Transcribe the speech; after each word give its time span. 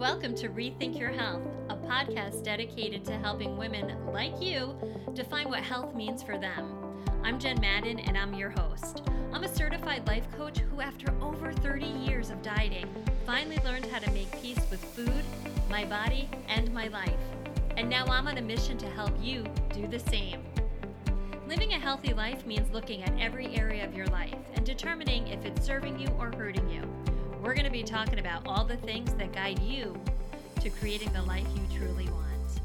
Welcome 0.00 0.34
to 0.36 0.48
Rethink 0.48 0.98
Your 0.98 1.10
Health, 1.10 1.42
a 1.68 1.76
podcast 1.76 2.42
dedicated 2.42 3.04
to 3.04 3.18
helping 3.18 3.58
women 3.58 4.10
like 4.10 4.40
you 4.40 4.74
define 5.12 5.50
what 5.50 5.60
health 5.60 5.94
means 5.94 6.22
for 6.22 6.38
them. 6.38 6.74
I'm 7.22 7.38
Jen 7.38 7.60
Madden, 7.60 7.98
and 7.98 8.16
I'm 8.16 8.32
your 8.32 8.48
host. 8.48 9.02
I'm 9.30 9.44
a 9.44 9.54
certified 9.54 10.06
life 10.06 10.26
coach 10.38 10.60
who, 10.60 10.80
after 10.80 11.12
over 11.20 11.52
30 11.52 11.84
years 11.84 12.30
of 12.30 12.40
dieting, 12.40 12.86
finally 13.26 13.58
learned 13.62 13.84
how 13.84 13.98
to 13.98 14.10
make 14.12 14.32
peace 14.40 14.64
with 14.70 14.82
food, 14.82 15.22
my 15.68 15.84
body, 15.84 16.30
and 16.48 16.72
my 16.72 16.88
life. 16.88 17.12
And 17.76 17.90
now 17.90 18.06
I'm 18.06 18.26
on 18.26 18.38
a 18.38 18.42
mission 18.42 18.78
to 18.78 18.86
help 18.86 19.12
you 19.20 19.44
do 19.74 19.86
the 19.86 19.98
same. 19.98 20.42
Living 21.46 21.74
a 21.74 21.78
healthy 21.78 22.14
life 22.14 22.46
means 22.46 22.72
looking 22.72 23.02
at 23.02 23.20
every 23.20 23.54
area 23.54 23.84
of 23.84 23.94
your 23.94 24.06
life 24.06 24.38
and 24.54 24.64
determining 24.64 25.28
if 25.28 25.44
it's 25.44 25.66
serving 25.66 26.00
you 26.00 26.08
or 26.18 26.32
hurting 26.34 26.70
you. 26.70 26.89
We're 27.42 27.54
going 27.54 27.64
to 27.64 27.70
be 27.70 27.82
talking 27.82 28.18
about 28.18 28.46
all 28.46 28.66
the 28.66 28.76
things 28.76 29.14
that 29.14 29.32
guide 29.32 29.58
you 29.60 29.98
to 30.60 30.68
creating 30.68 31.10
the 31.14 31.22
life 31.22 31.46
you 31.54 31.78
truly 31.78 32.06
want. 32.10 32.60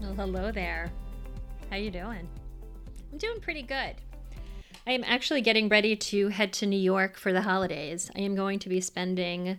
Well, 0.00 0.14
hello 0.14 0.50
there. 0.50 0.90
How 1.68 1.76
you 1.76 1.90
doing? 1.90 2.26
I'm 3.12 3.18
doing 3.18 3.40
pretty 3.40 3.60
good. 3.60 3.96
I 4.86 4.92
am 4.92 5.04
actually 5.04 5.42
getting 5.42 5.68
ready 5.68 5.96
to 5.96 6.28
head 6.28 6.54
to 6.54 6.66
New 6.66 6.78
York 6.78 7.18
for 7.18 7.34
the 7.34 7.42
holidays. 7.42 8.10
I 8.16 8.20
am 8.20 8.34
going 8.34 8.58
to 8.60 8.70
be 8.70 8.80
spending 8.80 9.58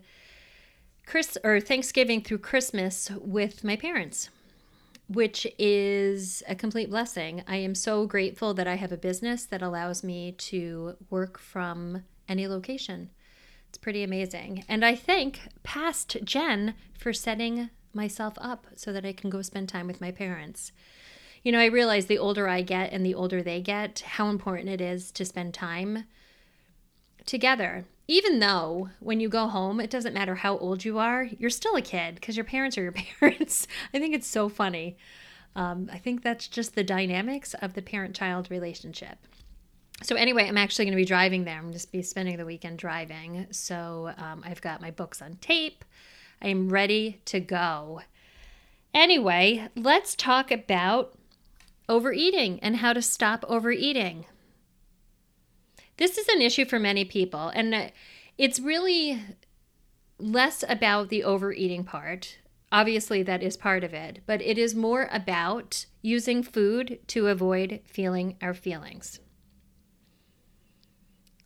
Chris 1.06 1.38
or 1.44 1.60
Thanksgiving 1.60 2.24
through 2.24 2.40
Christmas 2.40 3.12
with 3.12 3.64
my 3.64 3.76
parents, 3.76 4.32
which 5.08 5.46
is 5.60 6.42
a 6.48 6.56
complete 6.56 6.90
blessing. 6.90 7.44
I 7.48 7.58
am 7.58 7.76
so 7.76 8.08
grateful 8.08 8.56
that 8.56 8.68
I 8.68 8.76
have 8.76 8.92
a 8.92 8.98
business 8.98 9.46
that 9.46 9.62
allows 9.62 10.04
me 10.04 10.32
to 10.32 10.96
work 11.12 11.38
from 11.38 12.06
any 12.28 12.48
location. 12.48 13.12
It's 13.72 13.78
pretty 13.78 14.04
amazing. 14.04 14.66
And 14.68 14.84
I 14.84 14.96
thank 14.96 15.40
past 15.64 16.18
Jen 16.26 16.74
for 17.00 17.14
setting 17.14 17.70
myself 17.94 18.34
up 18.42 18.68
so 18.76 18.92
that 18.92 19.06
I 19.06 19.14
can 19.14 19.30
go 19.30 19.42
spend 19.42 19.70
time 19.70 19.88
with 19.88 20.02
my 20.02 20.12
parents. 20.12 20.74
You 21.42 21.54
know, 21.54 21.60
I 21.60 21.68
realize 21.68 22.08
the 22.08 22.18
older 22.18 22.50
I 22.50 22.64
get 22.64 22.92
and 22.92 23.06
the 23.06 23.16
older 23.16 23.42
they 23.42 23.62
get, 23.62 24.02
how 24.02 24.28
important 24.28 24.68
it 24.68 24.82
is 24.82 25.10
to 25.14 25.24
spend 25.24 25.54
time 25.54 26.04
together. 27.26 27.86
Even 28.10 28.40
though 28.40 28.90
when 29.00 29.22
you 29.22 29.30
go 29.30 29.48
home, 29.48 29.80
it 29.80 29.90
doesn't 29.90 30.14
matter 30.14 30.36
how 30.36 30.58
old 30.58 30.84
you 30.84 31.00
are, 31.00 31.30
you're 31.40 31.50
still 31.50 31.78
a 31.78 31.82
kid 31.82 32.16
because 32.16 32.36
your 32.36 32.44
parents 32.44 32.78
are 32.78 32.84
your 32.84 32.92
parents. 33.22 33.68
I 33.94 34.00
think 34.00 34.14
it's 34.14 34.28
so 34.28 34.50
funny. 34.50 34.98
Um, 35.56 35.90
I 35.94 35.98
think 35.98 36.24
that's 36.24 36.50
just 36.50 36.76
the 36.76 36.84
dynamics 36.84 37.54
of 37.62 37.74
the 37.74 37.82
parent 37.82 38.18
child 38.18 38.52
relationship 38.52 39.18
so 40.04 40.16
anyway, 40.16 40.48
I'm 40.48 40.58
actually 40.58 40.86
going 40.86 40.94
to 40.94 41.02
be 41.02 41.06
driving 41.06 41.44
there. 41.44 41.58
I'm 41.58 41.72
just 41.72 41.92
be 41.92 42.02
spending 42.02 42.38
the 42.38 42.46
weekend 42.46 42.80
driving. 42.80 43.48
So 43.52 44.12
um, 44.18 44.44
I've 44.46 44.62
got 44.62 44.82
my 44.82 44.92
books 44.92 45.22
on 45.22 45.36
tape. 45.36 45.86
I 46.42 46.48
am 46.48 46.70
ready 46.70 47.22
to 47.26 47.40
go. 47.40 48.02
Anyway, 48.94 49.70
let's 49.76 50.16
talk 50.16 50.52
about 50.52 51.14
overeating 51.88 52.60
and 52.62 52.78
how 52.78 52.94
to 52.94 53.02
stop 53.02 53.46
overeating. 53.48 54.26
This 55.98 56.18
is 56.18 56.28
an 56.30 56.42
issue 56.42 56.66
for 56.66 56.80
many 56.80 57.06
people, 57.06 57.50
and 57.50 57.92
it's 58.38 58.60
really 58.60 59.22
less 60.18 60.64
about 60.68 61.10
the 61.10 61.24
overeating 61.24 61.84
part. 61.84 62.38
Obviously, 62.72 63.22
that 63.24 63.44
is 63.44 63.56
part 63.56 63.84
of 63.84 63.94
it, 63.94 64.22
but 64.26 64.42
it 64.42 64.58
is 64.58 64.74
more 64.74 65.10
about 65.12 65.86
using 66.02 66.42
food 66.42 67.00
to 67.08 67.28
avoid 67.28 67.82
feeling 67.86 68.38
our 68.42 68.54
feelings. 68.54 69.20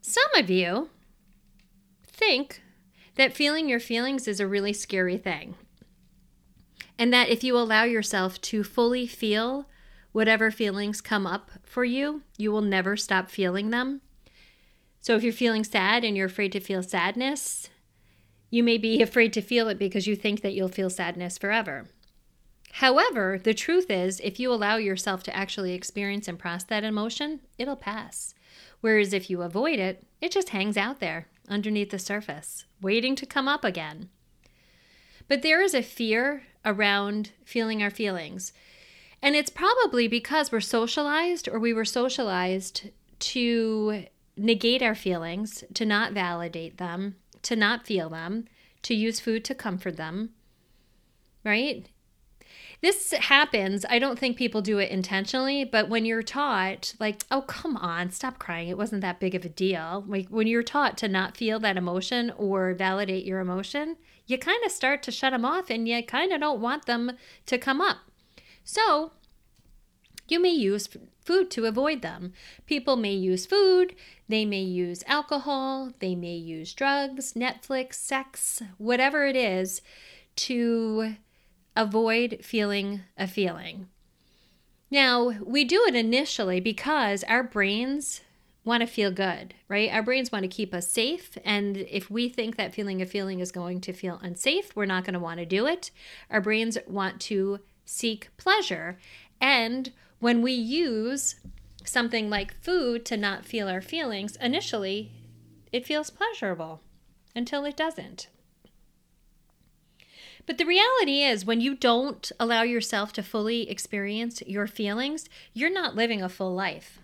Some 0.07 0.35
of 0.35 0.51
you 0.51 0.91
think 2.05 2.61
that 3.15 3.35
feeling 3.35 3.67
your 3.67 3.79
feelings 3.79 4.27
is 4.27 4.39
a 4.39 4.45
really 4.45 4.71
scary 4.71 5.17
thing. 5.17 5.55
And 6.99 7.11
that 7.11 7.29
if 7.29 7.43
you 7.43 7.57
allow 7.57 7.85
yourself 7.85 8.39
to 8.41 8.63
fully 8.63 9.07
feel 9.07 9.67
whatever 10.11 10.51
feelings 10.51 11.01
come 11.01 11.25
up 11.25 11.49
for 11.63 11.83
you, 11.83 12.21
you 12.37 12.51
will 12.51 12.61
never 12.61 12.95
stop 12.95 13.31
feeling 13.31 13.71
them. 13.71 14.01
So 15.01 15.15
if 15.15 15.23
you're 15.23 15.33
feeling 15.33 15.63
sad 15.63 16.03
and 16.03 16.15
you're 16.15 16.27
afraid 16.27 16.51
to 16.51 16.59
feel 16.59 16.83
sadness, 16.83 17.71
you 18.51 18.61
may 18.61 18.77
be 18.77 19.01
afraid 19.01 19.33
to 19.33 19.41
feel 19.41 19.67
it 19.69 19.79
because 19.79 20.05
you 20.05 20.15
think 20.15 20.41
that 20.41 20.53
you'll 20.53 20.67
feel 20.67 20.91
sadness 20.91 21.39
forever. 21.39 21.87
However, 22.73 23.39
the 23.43 23.55
truth 23.55 23.89
is, 23.89 24.19
if 24.23 24.39
you 24.39 24.53
allow 24.53 24.75
yourself 24.75 25.23
to 25.23 25.35
actually 25.35 25.73
experience 25.73 26.27
and 26.27 26.37
process 26.37 26.65
that 26.65 26.83
emotion, 26.83 27.39
it'll 27.57 27.75
pass. 27.75 28.34
Whereas 28.81 29.13
if 29.13 29.29
you 29.29 29.41
avoid 29.41 29.79
it, 29.79 30.05
it 30.21 30.31
just 30.31 30.49
hangs 30.49 30.77
out 30.77 30.99
there 30.99 31.27
underneath 31.47 31.91
the 31.91 31.99
surface, 31.99 32.65
waiting 32.81 33.15
to 33.15 33.25
come 33.25 33.47
up 33.47 33.63
again. 33.63 34.09
But 35.27 35.41
there 35.41 35.61
is 35.61 35.73
a 35.73 35.81
fear 35.81 36.43
around 36.63 37.31
feeling 37.43 37.81
our 37.81 37.89
feelings. 37.89 38.53
And 39.21 39.35
it's 39.35 39.49
probably 39.49 40.07
because 40.07 40.51
we're 40.51 40.61
socialized 40.61 41.47
or 41.47 41.59
we 41.59 41.73
were 41.73 41.85
socialized 41.85 42.89
to 43.19 44.05
negate 44.37 44.81
our 44.81 44.95
feelings, 44.95 45.63
to 45.73 45.85
not 45.85 46.13
validate 46.13 46.77
them, 46.77 47.15
to 47.43 47.55
not 47.55 47.85
feel 47.85 48.09
them, 48.09 48.45
to 48.83 48.93
use 48.93 49.19
food 49.19 49.43
to 49.45 49.55
comfort 49.55 49.97
them, 49.97 50.31
right? 51.43 51.87
This 52.81 53.11
happens. 53.11 53.85
I 53.89 53.99
don't 53.99 54.19
think 54.19 54.37
people 54.37 54.61
do 54.61 54.79
it 54.79 54.91
intentionally, 54.91 55.63
but 55.63 55.89
when 55.89 56.05
you're 56.05 56.23
taught, 56.23 56.93
like, 56.99 57.23
oh, 57.31 57.41
come 57.41 57.77
on, 57.77 58.11
stop 58.11 58.39
crying. 58.39 58.67
It 58.67 58.77
wasn't 58.77 59.01
that 59.01 59.19
big 59.19 59.35
of 59.35 59.45
a 59.45 59.49
deal. 59.49 60.03
Like, 60.07 60.27
when 60.29 60.47
you're 60.47 60.63
taught 60.63 60.97
to 60.99 61.07
not 61.07 61.37
feel 61.37 61.59
that 61.59 61.77
emotion 61.77 62.31
or 62.37 62.73
validate 62.73 63.25
your 63.25 63.39
emotion, 63.39 63.97
you 64.27 64.37
kind 64.37 64.63
of 64.65 64.71
start 64.71 65.03
to 65.03 65.11
shut 65.11 65.31
them 65.31 65.45
off 65.45 65.69
and 65.69 65.87
you 65.87 66.03
kind 66.03 66.31
of 66.31 66.39
don't 66.39 66.61
want 66.61 66.85
them 66.85 67.13
to 67.45 67.57
come 67.57 67.81
up. 67.81 67.97
So, 68.63 69.11
you 70.27 70.39
may 70.39 70.51
use 70.51 70.89
food 71.23 71.51
to 71.51 71.65
avoid 71.65 72.01
them. 72.01 72.33
People 72.65 72.95
may 72.95 73.13
use 73.13 73.45
food, 73.45 73.95
they 74.27 74.45
may 74.45 74.61
use 74.61 75.03
alcohol, 75.07 75.91
they 75.99 76.15
may 76.15 76.35
use 76.35 76.73
drugs, 76.73 77.33
Netflix, 77.33 77.95
sex, 77.95 78.61
whatever 78.77 79.25
it 79.25 79.35
is 79.35 79.81
to 80.35 81.15
avoid 81.75 82.39
feeling 82.41 83.01
a 83.17 83.27
feeling. 83.27 83.87
Now, 84.91 85.33
we 85.43 85.63
do 85.63 85.83
it 85.87 85.95
initially 85.95 86.59
because 86.59 87.23
our 87.23 87.43
brains 87.43 88.21
want 88.63 88.81
to 88.81 88.87
feel 88.87 89.11
good, 89.11 89.53
right? 89.67 89.91
Our 89.91 90.01
brains 90.01 90.31
want 90.31 90.43
to 90.43 90.49
keep 90.49 90.73
us 90.73 90.91
safe. 90.91 91.37
And 91.45 91.77
if 91.77 92.09
we 92.09 92.29
think 92.29 92.55
that 92.55 92.73
feeling 92.73 93.01
a 93.01 93.05
feeling 93.05 93.39
is 93.39 93.51
going 93.51 93.81
to 93.81 93.93
feel 93.93 94.19
unsafe, 94.23 94.75
we're 94.75 94.85
not 94.85 95.03
going 95.03 95.13
to 95.13 95.19
want 95.19 95.39
to 95.39 95.45
do 95.45 95.67
it. 95.67 95.91
Our 96.29 96.41
brains 96.41 96.77
want 96.87 97.21
to 97.21 97.59
seek 97.85 98.35
pleasure. 98.37 98.97
And 99.39 99.91
when 100.19 100.41
we 100.41 100.53
use 100.53 101.35
something 101.83 102.29
like 102.29 102.59
food 102.61 103.05
to 103.05 103.17
not 103.17 103.45
feel 103.45 103.67
our 103.67 103.81
feelings, 103.81 104.35
initially 104.37 105.11
it 105.71 105.85
feels 105.85 106.09
pleasurable 106.09 106.81
until 107.35 107.65
it 107.65 107.77
doesn't. 107.77 108.27
But 110.45 110.57
the 110.57 110.65
reality 110.65 111.23
is, 111.23 111.45
when 111.45 111.61
you 111.61 111.75
don't 111.75 112.31
allow 112.39 112.61
yourself 112.61 113.11
to 113.13 113.23
fully 113.23 113.69
experience 113.69 114.43
your 114.45 114.67
feelings, 114.67 115.27
you're 115.53 115.73
not 115.73 115.95
living 115.95 116.21
a 116.21 116.29
full 116.29 116.53
life. 116.53 116.99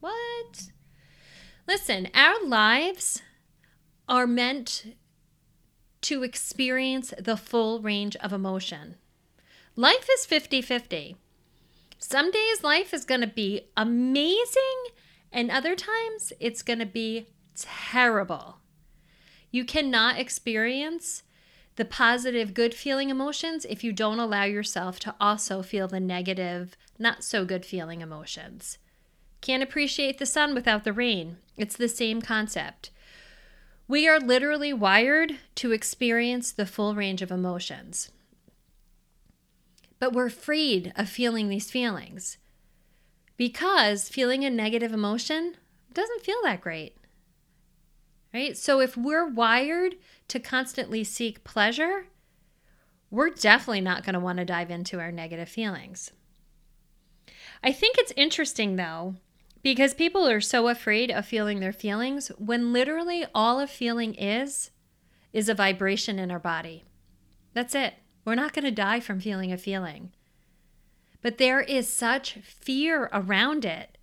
What? 0.00 0.70
Listen, 1.66 2.08
our 2.14 2.42
lives 2.44 3.22
are 4.08 4.26
meant 4.26 4.94
to 6.02 6.22
experience 6.22 7.14
the 7.18 7.36
full 7.36 7.80
range 7.80 8.16
of 8.16 8.32
emotion. 8.32 8.96
Life 9.76 10.08
is 10.18 10.26
50 10.26 10.62
50. 10.62 11.16
Some 11.98 12.30
days 12.30 12.62
life 12.62 12.92
is 12.92 13.06
going 13.06 13.22
to 13.22 13.26
be 13.26 13.68
amazing, 13.76 14.84
and 15.32 15.50
other 15.50 15.74
times 15.74 16.32
it's 16.38 16.62
going 16.62 16.78
to 16.78 16.86
be 16.86 17.28
terrible. 17.56 18.58
You 19.50 19.64
cannot 19.64 20.18
experience 20.18 21.22
the 21.76 21.84
positive, 21.84 22.54
good 22.54 22.74
feeling 22.74 23.10
emotions 23.10 23.64
if 23.68 23.82
you 23.82 23.92
don't 23.92 24.20
allow 24.20 24.44
yourself 24.44 24.98
to 25.00 25.14
also 25.20 25.62
feel 25.62 25.88
the 25.88 26.00
negative, 26.00 26.76
not 26.98 27.24
so 27.24 27.44
good 27.44 27.64
feeling 27.64 28.00
emotions. 28.00 28.78
Can't 29.40 29.62
appreciate 29.62 30.18
the 30.18 30.26
sun 30.26 30.54
without 30.54 30.84
the 30.84 30.92
rain. 30.92 31.36
It's 31.56 31.76
the 31.76 31.88
same 31.88 32.22
concept. 32.22 32.90
We 33.86 34.08
are 34.08 34.20
literally 34.20 34.72
wired 34.72 35.38
to 35.56 35.72
experience 35.72 36.52
the 36.52 36.64
full 36.64 36.94
range 36.94 37.22
of 37.22 37.30
emotions. 37.30 38.10
But 39.98 40.12
we're 40.12 40.26
afraid 40.26 40.92
of 40.96 41.08
feeling 41.08 41.48
these 41.48 41.70
feelings 41.70 42.38
because 43.36 44.08
feeling 44.08 44.44
a 44.44 44.50
negative 44.50 44.92
emotion 44.92 45.56
doesn't 45.92 46.22
feel 46.22 46.38
that 46.44 46.60
great 46.60 46.96
right? 48.34 48.56
So 48.58 48.80
if 48.80 48.96
we're 48.96 49.28
wired 49.28 49.94
to 50.28 50.40
constantly 50.40 51.04
seek 51.04 51.44
pleasure, 51.44 52.06
we're 53.10 53.30
definitely 53.30 53.80
not 53.80 54.04
going 54.04 54.14
to 54.14 54.20
want 54.20 54.38
to 54.38 54.44
dive 54.44 54.72
into 54.72 54.98
our 54.98 55.12
negative 55.12 55.48
feelings. 55.48 56.10
I 57.62 57.72
think 57.72 57.96
it's 57.96 58.12
interesting 58.16 58.74
though, 58.76 59.14
because 59.62 59.94
people 59.94 60.28
are 60.28 60.40
so 60.40 60.68
afraid 60.68 61.10
of 61.10 61.24
feeling 61.24 61.60
their 61.60 61.72
feelings 61.72 62.28
when 62.36 62.72
literally 62.72 63.24
all 63.34 63.60
a 63.60 63.66
feeling 63.66 64.14
is 64.14 64.70
is 65.32 65.48
a 65.48 65.54
vibration 65.54 66.18
in 66.18 66.30
our 66.30 66.38
body. 66.38 66.84
That's 67.54 67.74
it. 67.74 67.94
We're 68.24 68.34
not 68.34 68.52
going 68.52 68.64
to 68.64 68.70
die 68.70 69.00
from 69.00 69.20
feeling 69.20 69.52
a 69.52 69.56
feeling. 69.56 70.12
But 71.22 71.38
there 71.38 71.60
is 71.60 71.88
such 71.88 72.34
fear 72.34 73.08
around 73.12 73.64
it 73.64 73.96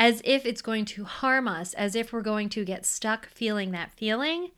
as 0.00 0.22
if 0.24 0.46
it's 0.46 0.62
going 0.62 0.86
to 0.86 1.04
harm 1.04 1.46
us, 1.46 1.74
as 1.74 1.94
if 1.94 2.10
we're 2.10 2.22
going 2.22 2.48
to 2.48 2.64
get 2.64 2.86
stuck 2.86 3.28
feeling 3.28 3.70
that 3.70 3.92
feeling, 3.92 4.50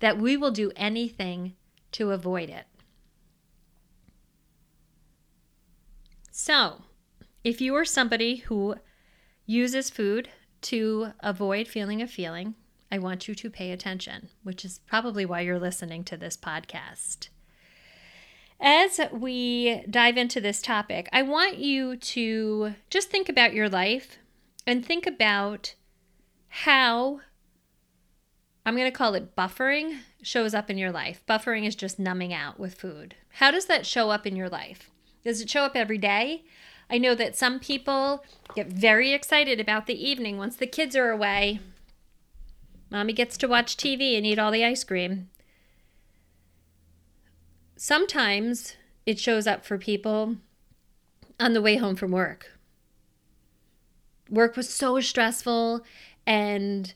that 0.00 0.18
we 0.18 0.36
will 0.36 0.50
do 0.50 0.72
anything 0.74 1.54
to 1.92 2.10
avoid 2.10 2.50
it. 2.50 2.66
So, 6.32 6.82
if 7.44 7.60
you 7.60 7.76
are 7.76 7.84
somebody 7.84 8.36
who 8.36 8.74
uses 9.46 9.88
food 9.88 10.28
to 10.62 11.12
avoid 11.20 11.68
feeling 11.68 12.02
a 12.02 12.08
feeling, 12.08 12.56
I 12.90 12.98
want 12.98 13.28
you 13.28 13.36
to 13.36 13.50
pay 13.50 13.70
attention, 13.70 14.30
which 14.42 14.64
is 14.64 14.80
probably 14.80 15.24
why 15.24 15.42
you're 15.42 15.60
listening 15.60 16.02
to 16.04 16.16
this 16.16 16.36
podcast. 16.36 17.28
As 18.60 18.98
we 19.12 19.84
dive 19.88 20.16
into 20.16 20.40
this 20.40 20.60
topic, 20.60 21.08
I 21.12 21.22
want 21.22 21.58
you 21.58 21.96
to 21.96 22.74
just 22.90 23.10
think 23.10 23.28
about 23.28 23.54
your 23.54 23.68
life 23.68 24.18
and 24.66 24.84
think 24.84 25.06
about 25.06 25.74
how 26.48 27.20
I'm 28.64 28.76
going 28.76 28.90
to 28.90 28.96
call 28.96 29.14
it 29.14 29.34
buffering 29.34 29.98
shows 30.22 30.54
up 30.54 30.70
in 30.70 30.78
your 30.78 30.92
life. 30.92 31.22
Buffering 31.28 31.66
is 31.66 31.74
just 31.74 31.98
numbing 31.98 32.32
out 32.32 32.60
with 32.60 32.74
food. 32.74 33.16
How 33.34 33.50
does 33.50 33.66
that 33.66 33.86
show 33.86 34.10
up 34.10 34.26
in 34.26 34.36
your 34.36 34.48
life? 34.48 34.90
Does 35.24 35.40
it 35.40 35.50
show 35.50 35.62
up 35.62 35.74
every 35.74 35.98
day? 35.98 36.44
I 36.88 36.98
know 36.98 37.14
that 37.14 37.36
some 37.36 37.58
people 37.58 38.24
get 38.54 38.68
very 38.68 39.12
excited 39.12 39.58
about 39.58 39.86
the 39.86 40.08
evening 40.08 40.36
once 40.36 40.56
the 40.56 40.66
kids 40.66 40.94
are 40.94 41.10
away. 41.10 41.60
Mommy 42.90 43.12
gets 43.14 43.36
to 43.38 43.48
watch 43.48 43.76
TV 43.76 44.16
and 44.16 44.26
eat 44.26 44.38
all 44.38 44.50
the 44.50 44.64
ice 44.64 44.84
cream. 44.84 45.30
Sometimes 47.76 48.76
it 49.06 49.18
shows 49.18 49.46
up 49.46 49.64
for 49.64 49.78
people 49.78 50.36
on 51.40 51.54
the 51.54 51.62
way 51.62 51.76
home 51.76 51.96
from 51.96 52.12
work 52.12 52.51
work 54.30 54.56
was 54.56 54.68
so 54.68 55.00
stressful 55.00 55.84
and 56.26 56.94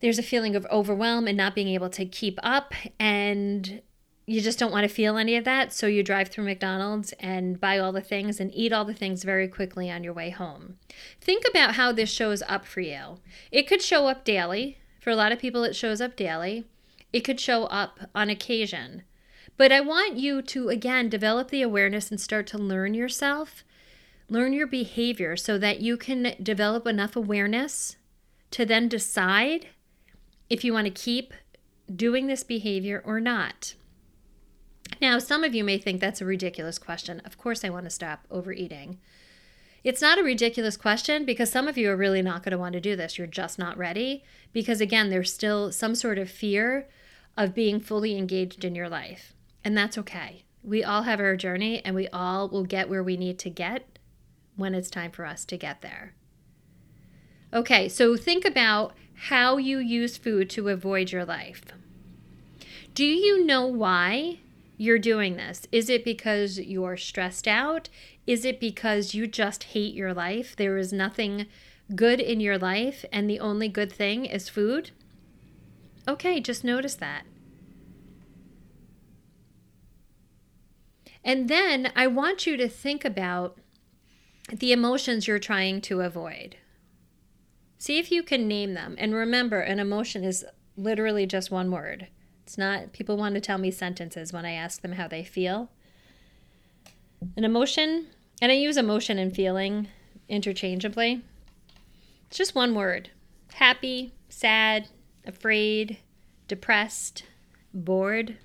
there's 0.00 0.18
a 0.18 0.22
feeling 0.22 0.56
of 0.56 0.66
overwhelm 0.70 1.26
and 1.26 1.36
not 1.36 1.54
being 1.54 1.68
able 1.68 1.90
to 1.90 2.04
keep 2.04 2.38
up 2.42 2.74
and 2.98 3.82
you 4.26 4.40
just 4.40 4.60
don't 4.60 4.70
want 4.70 4.88
to 4.88 4.94
feel 4.94 5.16
any 5.16 5.34
of 5.34 5.44
that 5.44 5.72
so 5.72 5.88
you 5.88 6.04
drive 6.04 6.28
through 6.28 6.44
McDonald's 6.44 7.12
and 7.18 7.58
buy 7.58 7.78
all 7.78 7.90
the 7.90 8.00
things 8.00 8.38
and 8.38 8.54
eat 8.54 8.72
all 8.72 8.84
the 8.84 8.94
things 8.94 9.24
very 9.24 9.48
quickly 9.48 9.90
on 9.90 10.04
your 10.04 10.12
way 10.12 10.30
home. 10.30 10.76
Think 11.20 11.44
about 11.50 11.74
how 11.74 11.90
this 11.90 12.10
shows 12.10 12.40
up 12.46 12.64
for 12.64 12.80
you. 12.80 13.18
It 13.50 13.66
could 13.66 13.82
show 13.82 14.06
up 14.06 14.24
daily. 14.24 14.78
For 15.00 15.10
a 15.10 15.16
lot 15.16 15.32
of 15.32 15.40
people 15.40 15.64
it 15.64 15.74
shows 15.74 16.00
up 16.00 16.14
daily. 16.14 16.64
It 17.12 17.22
could 17.22 17.40
show 17.40 17.64
up 17.64 17.98
on 18.14 18.30
occasion. 18.30 19.02
But 19.56 19.72
I 19.72 19.80
want 19.80 20.16
you 20.16 20.42
to 20.42 20.68
again 20.68 21.08
develop 21.08 21.48
the 21.48 21.62
awareness 21.62 22.10
and 22.10 22.20
start 22.20 22.46
to 22.48 22.58
learn 22.58 22.94
yourself 22.94 23.64
learn 24.30 24.52
your 24.52 24.66
behavior 24.66 25.36
so 25.36 25.58
that 25.58 25.80
you 25.80 25.96
can 25.96 26.34
develop 26.42 26.86
enough 26.86 27.16
awareness 27.16 27.96
to 28.52 28.64
then 28.64 28.88
decide 28.88 29.66
if 30.48 30.64
you 30.64 30.72
want 30.72 30.86
to 30.86 30.90
keep 30.90 31.34
doing 31.94 32.28
this 32.28 32.44
behavior 32.44 33.02
or 33.04 33.20
not. 33.20 33.74
Now, 35.00 35.18
some 35.18 35.44
of 35.44 35.54
you 35.54 35.64
may 35.64 35.78
think 35.78 36.00
that's 36.00 36.20
a 36.20 36.24
ridiculous 36.24 36.78
question. 36.78 37.20
Of 37.24 37.36
course, 37.36 37.64
I 37.64 37.70
want 37.70 37.84
to 37.84 37.90
stop 37.90 38.26
overeating. 38.30 38.98
It's 39.82 40.02
not 40.02 40.18
a 40.18 40.24
ridiculous 40.24 40.76
question 40.76 41.24
because 41.24 41.50
some 41.50 41.66
of 41.66 41.76
you 41.76 41.90
are 41.90 41.96
really 41.96 42.22
not 42.22 42.42
going 42.42 42.52
to 42.52 42.58
want 42.58 42.74
to 42.74 42.80
do 42.80 42.96
this. 42.96 43.18
You're 43.18 43.26
just 43.26 43.58
not 43.58 43.78
ready 43.78 44.22
because, 44.52 44.80
again, 44.80 45.10
there's 45.10 45.32
still 45.32 45.72
some 45.72 45.94
sort 45.94 46.18
of 46.18 46.30
fear 46.30 46.88
of 47.36 47.54
being 47.54 47.80
fully 47.80 48.16
engaged 48.16 48.64
in 48.64 48.74
your 48.74 48.88
life. 48.88 49.32
And 49.64 49.76
that's 49.76 49.96
okay. 49.98 50.44
We 50.62 50.84
all 50.84 51.02
have 51.02 51.20
our 51.20 51.36
journey 51.36 51.82
and 51.84 51.94
we 51.94 52.08
all 52.08 52.48
will 52.48 52.64
get 52.64 52.90
where 52.90 53.02
we 53.02 53.16
need 53.16 53.38
to 53.40 53.50
get 53.50 53.89
when 54.60 54.74
it's 54.74 54.88
time 54.88 55.10
for 55.10 55.26
us 55.26 55.44
to 55.46 55.56
get 55.56 55.82
there. 55.82 56.14
Okay, 57.52 57.88
so 57.88 58.16
think 58.16 58.44
about 58.44 58.94
how 59.14 59.56
you 59.56 59.78
use 59.78 60.16
food 60.16 60.48
to 60.50 60.68
avoid 60.68 61.10
your 61.10 61.24
life. 61.24 61.62
Do 62.94 63.04
you 63.04 63.44
know 63.44 63.66
why 63.66 64.38
you're 64.76 64.98
doing 64.98 65.36
this? 65.36 65.66
Is 65.72 65.90
it 65.90 66.04
because 66.04 66.58
you're 66.58 66.96
stressed 66.96 67.48
out? 67.48 67.88
Is 68.26 68.44
it 68.44 68.60
because 68.60 69.14
you 69.14 69.26
just 69.26 69.64
hate 69.64 69.94
your 69.94 70.14
life? 70.14 70.54
There 70.56 70.76
is 70.76 70.92
nothing 70.92 71.46
good 71.94 72.20
in 72.20 72.40
your 72.40 72.56
life 72.56 73.04
and 73.12 73.28
the 73.28 73.40
only 73.40 73.68
good 73.68 73.92
thing 73.92 74.24
is 74.24 74.48
food? 74.48 74.92
Okay, 76.08 76.40
just 76.40 76.64
notice 76.64 76.94
that. 76.94 77.24
And 81.22 81.48
then 81.48 81.92
I 81.94 82.06
want 82.06 82.46
you 82.46 82.56
to 82.56 82.68
think 82.68 83.04
about 83.04 83.58
the 84.52 84.72
emotions 84.72 85.26
you're 85.26 85.38
trying 85.38 85.80
to 85.82 86.00
avoid. 86.00 86.56
See 87.78 87.98
if 87.98 88.10
you 88.10 88.22
can 88.22 88.48
name 88.48 88.74
them. 88.74 88.94
And 88.98 89.14
remember, 89.14 89.60
an 89.60 89.78
emotion 89.78 90.24
is 90.24 90.44
literally 90.76 91.26
just 91.26 91.50
one 91.50 91.70
word. 91.70 92.08
It's 92.44 92.58
not, 92.58 92.92
people 92.92 93.16
want 93.16 93.36
to 93.36 93.40
tell 93.40 93.58
me 93.58 93.70
sentences 93.70 94.32
when 94.32 94.44
I 94.44 94.52
ask 94.52 94.82
them 94.82 94.92
how 94.92 95.08
they 95.08 95.24
feel. 95.24 95.70
An 97.36 97.44
emotion, 97.44 98.08
and 98.42 98.50
I 98.50 98.56
use 98.56 98.76
emotion 98.76 99.18
and 99.18 99.34
feeling 99.34 99.88
interchangeably, 100.28 101.22
it's 102.26 102.38
just 102.38 102.54
one 102.54 102.74
word 102.74 103.10
happy, 103.54 104.12
sad, 104.28 104.88
afraid, 105.26 105.98
depressed, 106.48 107.24
bored. 107.74 108.36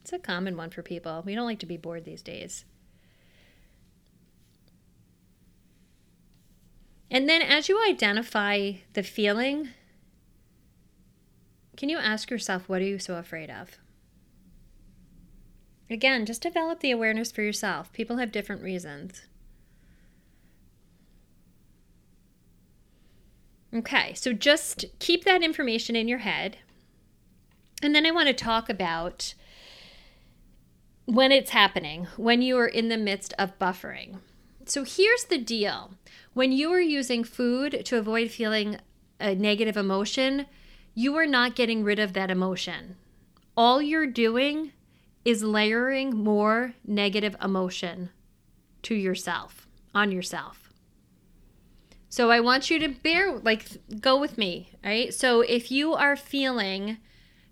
It's 0.00 0.12
a 0.12 0.18
common 0.18 0.56
one 0.56 0.70
for 0.70 0.82
people. 0.82 1.22
We 1.26 1.34
don't 1.34 1.44
like 1.44 1.58
to 1.58 1.66
be 1.66 1.76
bored 1.76 2.04
these 2.04 2.22
days. 2.22 2.64
And 7.10 7.28
then 7.28 7.42
as 7.42 7.68
you 7.68 7.82
identify 7.88 8.72
the 8.94 9.02
feeling, 9.02 9.70
can 11.76 11.88
you 11.88 11.98
ask 11.98 12.30
yourself, 12.30 12.68
what 12.68 12.80
are 12.80 12.86
you 12.86 12.98
so 12.98 13.16
afraid 13.16 13.50
of? 13.50 13.78
Again, 15.88 16.26
just 16.26 16.42
develop 16.42 16.80
the 16.80 16.90
awareness 16.90 17.30
for 17.30 17.42
yourself. 17.42 17.92
People 17.92 18.16
have 18.16 18.32
different 18.32 18.62
reasons. 18.62 19.26
Okay, 23.74 24.14
so 24.14 24.32
just 24.32 24.86
keep 24.98 25.24
that 25.24 25.42
information 25.42 25.94
in 25.94 26.08
your 26.08 26.18
head. 26.18 26.58
And 27.82 27.94
then 27.94 28.06
I 28.06 28.10
want 28.10 28.28
to 28.28 28.34
talk 28.34 28.68
about 28.68 29.34
when 31.04 31.30
it's 31.30 31.50
happening, 31.50 32.06
when 32.16 32.42
you 32.42 32.58
are 32.58 32.66
in 32.66 32.88
the 32.88 32.96
midst 32.96 33.32
of 33.38 33.58
buffering. 33.58 34.18
So 34.66 34.84
here's 34.84 35.24
the 35.24 35.38
deal 35.38 35.92
when 36.34 36.50
you 36.52 36.72
are 36.72 36.80
using 36.80 37.22
food 37.24 37.82
to 37.86 37.96
avoid 37.96 38.30
feeling 38.30 38.78
a 39.20 39.34
negative 39.34 39.76
emotion, 39.76 40.46
you 40.92 41.16
are 41.16 41.26
not 41.26 41.54
getting 41.54 41.84
rid 41.84 41.98
of 41.98 42.12
that 42.12 42.30
emotion. 42.30 42.96
All 43.56 43.80
you're 43.80 44.06
doing 44.06 44.72
is 45.24 45.42
layering 45.42 46.10
more 46.10 46.74
negative 46.84 47.36
emotion 47.42 48.10
to 48.82 48.94
yourself, 48.94 49.66
on 49.94 50.12
yourself. 50.12 50.72
So 52.08 52.30
I 52.30 52.40
want 52.40 52.68
you 52.68 52.78
to 52.80 52.88
bear, 52.88 53.38
like, 53.38 53.66
go 54.00 54.18
with 54.18 54.36
me, 54.36 54.70
right? 54.84 55.14
So 55.14 55.42
if 55.42 55.70
you 55.70 55.94
are 55.94 56.16
feeling 56.16 56.98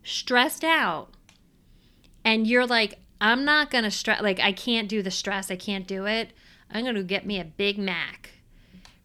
stressed 0.03 0.65
out 0.65 1.11
and 2.25 2.47
you're 2.47 2.67
like, 2.67 2.99
I'm 3.21 3.45
not 3.45 3.71
gonna 3.71 3.91
stress, 3.91 4.21
like, 4.21 4.41
I 4.41 4.53
can't 4.53 4.89
do 4.89 5.01
the 5.01 5.11
stress, 5.11 5.51
I 5.51 5.57
can't 5.57 5.87
do 5.87 6.07
it, 6.07 6.33
I'm 6.75 6.85
gonna 6.85 7.03
get 7.03 7.25
me 7.25 7.41
a 7.41 7.45
Big 7.45 7.79
Mac 7.79 8.35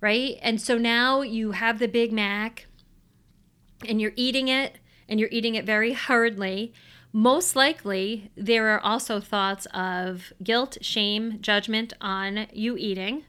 right? 0.01 0.37
And 0.41 0.59
so 0.61 0.77
now 0.77 1.21
you 1.21 1.51
have 1.51 1.79
the 1.79 1.87
Big 1.87 2.11
Mac 2.11 2.67
and 3.85 3.99
you're 3.99 4.13
eating 4.15 4.47
it 4.47 4.77
and 5.07 5.19
you're 5.19 5.29
eating 5.31 5.55
it 5.55 5.65
very 5.65 5.93
hurriedly. 5.93 6.73
Most 7.11 7.55
likely, 7.55 8.31
there 8.35 8.69
are 8.69 8.79
also 8.79 9.19
thoughts 9.19 9.65
of 9.73 10.31
guilt, 10.43 10.77
shame, 10.81 11.39
judgment 11.41 11.93
on 11.99 12.47
you 12.53 12.77
eating. 12.77 13.25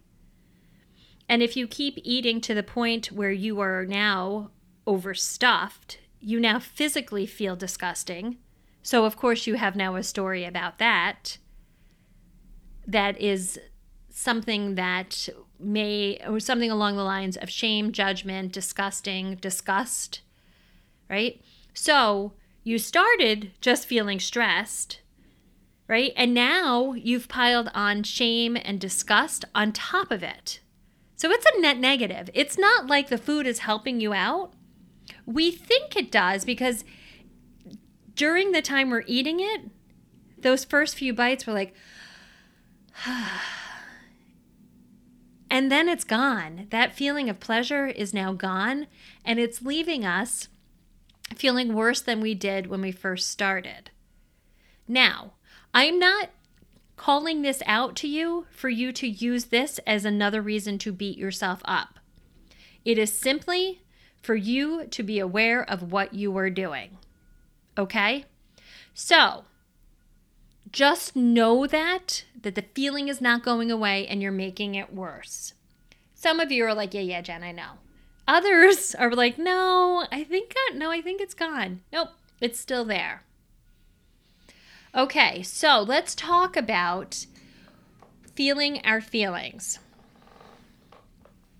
And 1.29 1.43
if 1.43 1.57
you 1.57 1.67
keep 1.67 1.99
eating 2.03 2.41
to 2.43 2.55
the 2.55 2.63
point 2.63 3.07
where 3.13 3.31
you 3.31 3.61
are 3.61 3.87
now 3.87 4.51
overstuffed, 4.87 5.99
you 6.21 6.41
now 6.41 6.59
physically 6.59 7.25
feel 7.25 7.57
disgusting. 7.57 8.37
So, 8.83 9.05
of 9.05 9.17
course, 9.17 9.47
you 9.47 9.55
have 9.55 9.77
now 9.77 9.95
a 9.95 10.03
story 10.03 10.45
about 10.45 10.79
that 10.79 11.39
that 12.87 13.19
is 13.21 13.59
something 14.21 14.75
that 14.75 15.29
may 15.59 16.21
or 16.27 16.39
something 16.41 16.71
along 16.71 16.97
the 16.97 17.03
lines 17.03 17.37
of 17.39 17.49
shame, 17.49 17.91
judgment, 17.91 18.53
disgusting, 18.53 19.37
disgust, 19.37 20.21
right? 21.09 21.41
So 21.73 22.35
you 22.63 22.79
started 22.79 23.53
just 23.61 23.87
feeling 23.87 24.21
stressed, 24.21 25.01
right? 25.89 26.13
And 26.17 26.35
now 26.35 26.93
you've 26.93 27.29
piled 27.29 27.71
on 27.75 28.03
shame 28.03 28.59
and 28.63 28.79
disgust 28.79 29.47
on 29.55 29.73
top 29.73 30.11
of 30.11 30.23
it. 30.23 30.61
So 31.17 31.31
it's 31.31 31.47
a 31.55 31.61
net 31.61 31.79
negative. 31.79 32.29
It's 32.35 32.59
not 32.59 32.87
like 32.87 33.09
the 33.09 33.19
food 33.19 33.47
is 33.47 33.61
helping 33.61 34.01
you 34.01 34.13
out. 34.13 34.53
We 35.25 35.51
think 35.51 35.97
it 35.97 36.11
does 36.11 36.45
because 36.45 36.85
during 38.15 38.53
the 38.53 38.63
time 38.63 38.91
we're 38.91 39.05
eating 39.07 39.41
it, 39.41 39.63
those 40.39 40.65
first 40.65 40.95
few 40.95 41.15
bites 41.15 41.47
were 41.47 41.55
like, 41.55 41.75
and 45.51 45.71
then 45.71 45.89
it's 45.89 46.05
gone. 46.05 46.69
That 46.71 46.95
feeling 46.95 47.29
of 47.29 47.41
pleasure 47.41 47.89
is 47.89 48.15
now 48.15 48.33
gone, 48.33 48.87
and 49.25 49.39
it's 49.39 49.63
leaving 49.63 50.05
us 50.05 50.49
feeling 51.35 51.75
worse 51.75 52.01
than 52.01 52.21
we 52.21 52.35
did 52.35 52.69
when 52.69 52.81
we 52.81 52.93
first 52.93 53.31
started. 53.31 53.91
Now, 54.87 55.33
I'm 55.73 55.99
not 55.99 56.31
calling 56.97 57.43
this 57.43 57.63
out 57.67 57.97
to 57.97 58.09
you 58.09 58.47
for 58.51 58.69
you 58.69 58.93
to 58.93 59.09
use 59.09 59.47
this 59.47 59.79
as 59.87 60.05
another 60.05 60.43
reason 60.43 60.79
to 60.79 60.93
beat 60.93 61.17
yourself 61.17 61.61
up. 61.65 61.99
It 62.85 62.99
is 62.99 63.13
simply 63.13 63.83
for 64.21 64.35
you 64.35 64.87
to 64.89 65.03
be 65.03 65.19
aware 65.19 65.63
of 65.63 65.93
what 65.93 66.15
you 66.15 66.37
are 66.37 66.51
doing. 66.51 66.99
Okay? 67.79 68.27
So, 68.93 69.45
just 70.73 71.17
know 71.17 71.67
that 71.67 72.25
that 72.41 72.55
the 72.55 72.65
feeling 72.75 73.09
is 73.09 73.21
not 73.21 73.43
going 73.43 73.71
away 73.71 74.07
and 74.07 74.23
you're 74.23 74.33
making 74.33 74.75
it 74.75 74.95
worse. 74.95 75.55
Some 76.15 76.41
of 76.41 76.53
you 76.53 76.65
are 76.65 76.75
like, 76.75 76.95
"Yeah, 76.95 77.01
yeah, 77.01 77.21
Jen, 77.21 77.43
I 77.43 77.53
know." 77.53 77.79
Others 78.29 78.95
are 78.99 79.11
like, 79.11 79.39
"No, 79.39 80.07
I 80.13 80.25
think 80.25 80.55
no, 80.75 80.91
I 80.91 81.01
think 81.01 81.21
it's 81.21 81.35
gone." 81.35 81.83
Nope, 81.93 82.11
it's 82.41 82.61
still 82.61 82.85
there. 82.85 83.23
Okay, 84.95 85.43
so 85.43 85.81
let's 85.81 86.15
talk 86.15 86.57
about 86.57 87.27
feeling 88.35 88.81
our 88.85 89.01
feelings. 89.01 89.79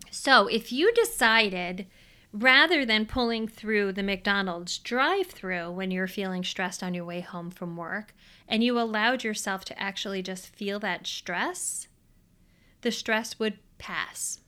So, 0.09 0.47
if 0.47 0.71
you 0.71 0.91
decided 0.93 1.87
rather 2.33 2.85
than 2.85 3.05
pulling 3.05 3.47
through 3.47 3.93
the 3.93 4.03
McDonald's 4.03 4.77
drive 4.77 5.27
through 5.27 5.71
when 5.71 5.91
you're 5.91 6.07
feeling 6.07 6.43
stressed 6.43 6.83
on 6.83 6.93
your 6.93 7.05
way 7.05 7.21
home 7.21 7.49
from 7.49 7.77
work, 7.77 8.13
and 8.51 8.65
you 8.65 8.77
allowed 8.77 9.23
yourself 9.23 9.63
to 9.63 9.81
actually 9.81 10.21
just 10.21 10.53
feel 10.53 10.77
that 10.81 11.07
stress, 11.07 11.87
the 12.81 12.91
stress 12.91 13.39
would 13.39 13.57
pass. 13.77 14.41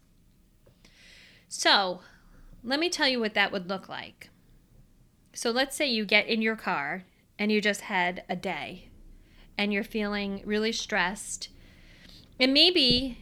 So, 1.48 2.01
let 2.63 2.81
me 2.81 2.89
tell 2.89 3.07
you 3.07 3.22
what 3.22 3.33
that 3.33 3.51
would 3.53 3.69
look 3.69 3.88
like. 3.88 4.29
So, 5.31 5.51
let's 5.51 5.77
say 5.77 5.88
you 5.88 6.03
get 6.03 6.27
in 6.27 6.41
your 6.41 6.57
car 6.57 7.05
and 7.39 7.50
you 7.50 7.62
just 7.62 7.81
had 7.81 8.24
a 8.27 8.36
day 8.36 8.89
and 9.57 9.72
you're 9.72 9.86
feeling 9.86 10.41
really 10.43 10.74
stressed. 10.74 11.48
And 12.38 12.53
maybe 12.53 13.17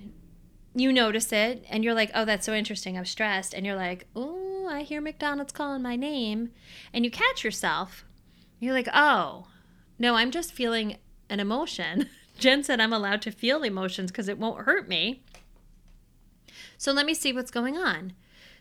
you 0.73 0.91
notice 0.91 1.31
it 1.31 1.63
and 1.69 1.83
you're 1.83 1.93
like, 1.93 2.09
oh, 2.15 2.25
that's 2.25 2.45
so 2.45 2.53
interesting. 2.53 2.97
I'm 2.97 3.05
stressed. 3.05 3.53
And 3.53 3.67
you're 3.67 3.75
like, 3.75 4.07
oh, 4.15 4.67
I 4.67 4.81
hear 4.81 5.01
McDonald's 5.01 5.53
calling 5.53 5.83
my 5.83 5.95
name. 5.95 6.51
And 6.91 7.05
you 7.05 7.11
catch 7.11 7.43
yourself. 7.43 8.03
You're 8.59 8.73
like, 8.73 8.87
oh, 8.93 9.47
no, 10.01 10.15
I'm 10.15 10.31
just 10.31 10.51
feeling 10.51 10.97
an 11.29 11.39
emotion. 11.39 12.09
Jen 12.39 12.63
said 12.63 12.81
I'm 12.81 12.91
allowed 12.91 13.21
to 13.21 13.31
feel 13.31 13.61
emotions 13.61 14.09
because 14.09 14.27
it 14.27 14.39
won't 14.39 14.65
hurt 14.65 14.89
me. 14.89 15.21
So 16.75 16.91
let 16.91 17.05
me 17.05 17.13
see 17.13 17.31
what's 17.31 17.51
going 17.51 17.77
on. 17.77 18.13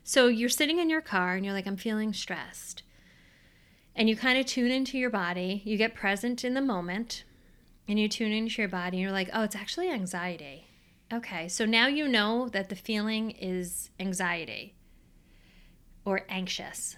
So 0.04 0.26
you're 0.26 0.50
sitting 0.50 0.78
in 0.78 0.90
your 0.90 1.00
car 1.00 1.36
and 1.36 1.44
you're 1.44 1.54
like, 1.54 1.66
I'm 1.66 1.78
feeling 1.78 2.12
stressed. 2.12 2.82
And 3.96 4.06
you 4.06 4.16
kind 4.16 4.38
of 4.38 4.44
tune 4.44 4.70
into 4.70 4.98
your 4.98 5.08
body. 5.08 5.62
You 5.64 5.78
get 5.78 5.94
present 5.94 6.44
in 6.44 6.52
the 6.52 6.60
moment 6.60 7.24
and 7.88 7.98
you 7.98 8.06
tune 8.06 8.32
into 8.32 8.60
your 8.60 8.68
body 8.68 8.98
and 8.98 9.02
you're 9.02 9.10
like, 9.10 9.30
oh, 9.32 9.44
it's 9.44 9.56
actually 9.56 9.88
anxiety. 9.88 10.66
Okay, 11.10 11.48
so 11.48 11.64
now 11.64 11.86
you 11.86 12.06
know 12.06 12.50
that 12.50 12.68
the 12.68 12.76
feeling 12.76 13.30
is 13.30 13.88
anxiety 13.98 14.74
or 16.04 16.26
anxious. 16.28 16.96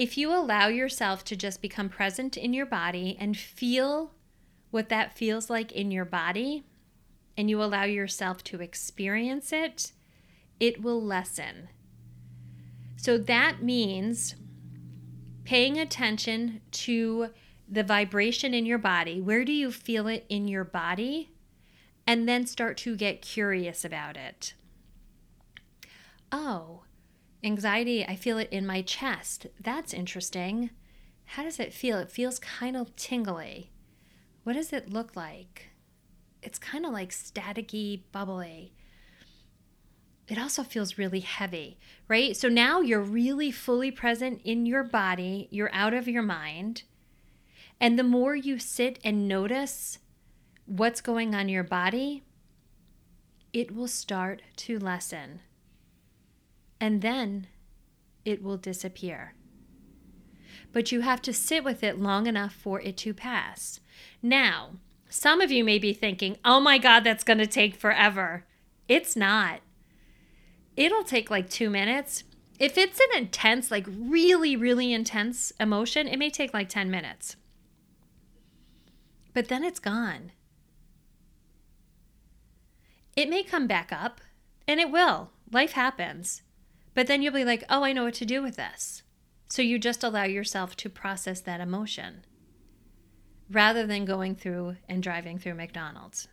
If 0.00 0.16
you 0.16 0.34
allow 0.34 0.68
yourself 0.68 1.24
to 1.26 1.36
just 1.36 1.60
become 1.60 1.90
present 1.90 2.36
in 2.36 2.54
your 2.54 2.64
body 2.64 3.16
and 3.20 3.36
feel 3.36 4.14
what 4.70 4.88
that 4.88 5.16
feels 5.16 5.50
like 5.50 5.72
in 5.72 5.90
your 5.90 6.04
body, 6.04 6.64
and 7.36 7.50
you 7.50 7.62
allow 7.62 7.84
yourself 7.84 8.42
to 8.44 8.60
experience 8.60 9.52
it, 9.52 9.92
it 10.58 10.82
will 10.82 11.02
lessen. 11.02 11.68
So 12.96 13.18
that 13.18 13.62
means 13.62 14.36
paying 15.44 15.78
attention 15.78 16.60
to 16.72 17.28
the 17.68 17.82
vibration 17.82 18.54
in 18.54 18.66
your 18.66 18.78
body. 18.78 19.20
Where 19.20 19.44
do 19.44 19.52
you 19.52 19.70
feel 19.70 20.06
it 20.06 20.24
in 20.28 20.48
your 20.48 20.64
body? 20.64 21.30
and 22.10 22.28
then 22.28 22.44
start 22.44 22.76
to 22.76 22.96
get 22.96 23.22
curious 23.22 23.84
about 23.84 24.16
it. 24.16 24.54
Oh, 26.32 26.82
anxiety, 27.42 28.04
I 28.04 28.16
feel 28.16 28.38
it 28.38 28.48
in 28.50 28.66
my 28.66 28.82
chest. 28.82 29.46
That's 29.60 29.94
interesting. 29.94 30.70
How 31.24 31.42
does 31.42 31.60
it 31.60 31.72
feel? 31.72 31.98
It 31.98 32.10
feels 32.10 32.38
kind 32.38 32.76
of 32.76 32.94
tingly. 32.96 33.70
What 34.42 34.54
does 34.54 34.72
it 34.72 34.92
look 34.92 35.14
like? 35.16 35.70
It's 36.42 36.58
kind 36.58 36.86
of 36.86 36.92
like 36.92 37.10
staticky, 37.10 38.02
bubbly. 38.12 38.72
It 40.28 40.38
also 40.38 40.62
feels 40.62 40.96
really 40.96 41.20
heavy, 41.20 41.78
right? 42.08 42.36
So 42.36 42.48
now 42.48 42.80
you're 42.80 43.00
really 43.00 43.50
fully 43.50 43.90
present 43.90 44.40
in 44.44 44.64
your 44.64 44.84
body, 44.84 45.48
you're 45.50 45.74
out 45.74 45.92
of 45.92 46.06
your 46.06 46.22
mind. 46.22 46.84
And 47.80 47.98
the 47.98 48.04
more 48.04 48.36
you 48.36 48.58
sit 48.58 48.98
and 49.02 49.26
notice 49.26 49.98
what's 50.66 51.00
going 51.00 51.34
on 51.34 51.42
in 51.42 51.48
your 51.48 51.64
body, 51.64 52.22
it 53.52 53.74
will 53.74 53.88
start 53.88 54.42
to 54.56 54.78
lessen. 54.78 55.40
And 56.80 57.02
then 57.02 57.46
it 58.24 58.42
will 58.42 58.56
disappear. 58.56 59.34
But 60.72 60.92
you 60.92 61.00
have 61.00 61.20
to 61.22 61.32
sit 61.32 61.64
with 61.64 61.82
it 61.82 62.00
long 62.00 62.26
enough 62.26 62.54
for 62.54 62.80
it 62.80 62.96
to 62.98 63.12
pass. 63.12 63.80
Now, 64.22 64.76
some 65.08 65.40
of 65.40 65.50
you 65.50 65.64
may 65.64 65.78
be 65.78 65.92
thinking, 65.92 66.36
oh 66.44 66.60
my 66.60 66.78
God, 66.78 67.00
that's 67.00 67.24
going 67.24 67.38
to 67.38 67.46
take 67.46 67.74
forever. 67.74 68.46
It's 68.88 69.16
not. 69.16 69.60
It'll 70.76 71.04
take 71.04 71.30
like 71.30 71.50
two 71.50 71.68
minutes. 71.68 72.24
If 72.58 72.78
it's 72.78 73.00
an 73.00 73.18
intense, 73.18 73.70
like 73.70 73.86
really, 73.88 74.54
really 74.54 74.92
intense 74.92 75.52
emotion, 75.58 76.06
it 76.06 76.18
may 76.18 76.30
take 76.30 76.54
like 76.54 76.68
10 76.68 76.90
minutes. 76.90 77.36
But 79.32 79.48
then 79.48 79.64
it's 79.64 79.80
gone. 79.80 80.32
It 83.16 83.28
may 83.28 83.42
come 83.42 83.66
back 83.66 83.92
up, 83.92 84.20
and 84.68 84.78
it 84.78 84.90
will. 84.90 85.30
Life 85.50 85.72
happens. 85.72 86.42
But 87.00 87.06
then 87.06 87.22
you'll 87.22 87.32
be 87.32 87.46
like, 87.46 87.64
oh, 87.70 87.82
I 87.82 87.94
know 87.94 88.04
what 88.04 88.12
to 88.16 88.26
do 88.26 88.42
with 88.42 88.56
this. 88.56 89.04
So 89.48 89.62
you 89.62 89.78
just 89.78 90.04
allow 90.04 90.24
yourself 90.24 90.76
to 90.76 90.90
process 90.90 91.40
that 91.40 91.58
emotion 91.58 92.26
rather 93.50 93.86
than 93.86 94.04
going 94.04 94.34
through 94.34 94.76
and 94.86 95.02
driving 95.02 95.38
through 95.38 95.54
McDonald's. 95.54 96.28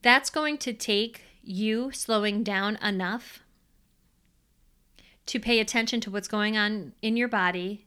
That's 0.00 0.30
going 0.30 0.56
to 0.56 0.72
take 0.72 1.20
you 1.42 1.92
slowing 1.92 2.42
down 2.42 2.76
enough 2.76 3.40
to 5.26 5.38
pay 5.38 5.60
attention 5.60 6.00
to 6.00 6.10
what's 6.10 6.28
going 6.28 6.56
on 6.56 6.94
in 7.02 7.18
your 7.18 7.28
body, 7.28 7.84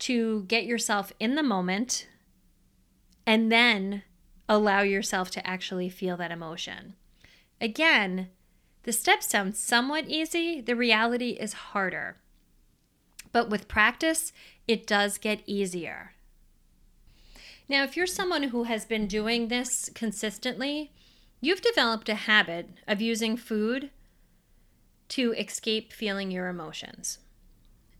to 0.00 0.42
get 0.48 0.66
yourself 0.66 1.14
in 1.18 1.34
the 1.34 1.42
moment, 1.42 2.06
and 3.26 3.50
then 3.50 4.02
allow 4.50 4.82
yourself 4.82 5.30
to 5.30 5.46
actually 5.46 5.88
feel 5.88 6.18
that 6.18 6.30
emotion. 6.30 6.94
Again, 7.58 8.28
the 8.82 8.92
steps 8.92 9.26
sound 9.26 9.56
somewhat 9.56 10.08
easy, 10.08 10.60
the 10.60 10.76
reality 10.76 11.30
is 11.30 11.52
harder. 11.52 12.16
But 13.32 13.50
with 13.50 13.68
practice, 13.68 14.32
it 14.66 14.86
does 14.86 15.18
get 15.18 15.42
easier. 15.46 16.12
Now, 17.68 17.84
if 17.84 17.96
you're 17.96 18.06
someone 18.06 18.44
who 18.44 18.64
has 18.64 18.84
been 18.84 19.06
doing 19.06 19.48
this 19.48 19.90
consistently, 19.94 20.92
you've 21.40 21.60
developed 21.60 22.08
a 22.08 22.14
habit 22.14 22.70
of 22.88 23.00
using 23.00 23.36
food 23.36 23.90
to 25.10 25.32
escape 25.34 25.92
feeling 25.92 26.30
your 26.30 26.48
emotions. 26.48 27.18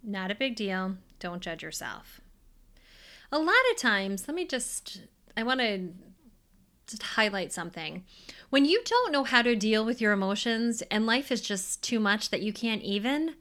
Not 0.02 0.30
a 0.30 0.34
big 0.34 0.56
deal. 0.56 0.96
Don't 1.18 1.42
judge 1.42 1.62
yourself. 1.62 2.20
A 3.30 3.38
lot 3.38 3.54
of 3.70 3.76
times, 3.76 4.26
let 4.26 4.34
me 4.34 4.44
just, 4.44 5.02
I 5.37 5.42
want 5.42 5.60
to 5.60 5.90
just 6.88 7.02
highlight 7.02 7.52
something. 7.52 8.04
When 8.50 8.64
you 8.64 8.83
don't 8.85 9.12
know 9.12 9.23
how 9.23 9.42
to 9.42 9.54
deal 9.54 9.85
with 9.85 10.00
your 10.00 10.12
emotions 10.12 10.83
and 10.90 11.07
life 11.07 11.30
is 11.30 11.40
just 11.40 11.83
too 11.83 12.00
much 12.00 12.30
that 12.30 12.42
you 12.42 12.52
can't 12.52 12.83
even, 12.83 13.37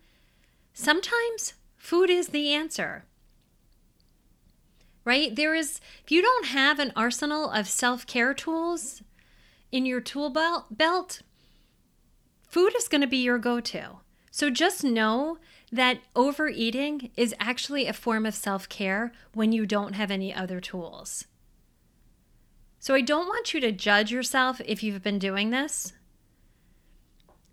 sometimes 0.74 1.56
food 1.78 2.12
is 2.12 2.28
the 2.28 2.54
answer. 2.54 3.06
Right? 5.04 5.36
There 5.36 5.56
is, 5.56 5.82
if 6.04 6.12
you 6.12 6.22
don't 6.22 6.46
have 6.48 6.78
an 6.78 6.94
arsenal 6.96 7.50
of 7.50 7.68
self 7.68 8.06
care 8.06 8.36
tools 8.36 9.02
in 9.72 9.88
your 9.88 10.00
tool 10.00 10.30
belt, 10.30 11.22
food 12.48 12.76
is 12.78 12.88
going 12.88 13.02
to 13.02 13.08
be 13.08 13.18
your 13.18 13.40
go 13.40 13.60
to. 13.60 13.98
So 14.30 14.52
just 14.52 14.84
know 14.84 15.40
that 15.72 16.02
overeating 16.16 17.10
is 17.16 17.34
actually 17.40 17.88
a 17.88 17.94
form 17.94 18.28
of 18.28 18.36
self 18.36 18.70
care 18.70 19.12
when 19.34 19.52
you 19.52 19.66
don't 19.66 19.94
have 19.94 20.12
any 20.12 20.32
other 20.32 20.62
tools. 20.62 21.26
So 22.80 22.96
I 22.96 23.02
don't 23.02 23.28
want 23.28 23.54
you 23.54 23.60
to 23.62 23.72
judge 23.72 24.12
yourself 24.12 24.62
if 24.66 24.82
you've 24.82 25.04
been 25.04 25.20
doing 25.20 25.50
this 25.50 25.94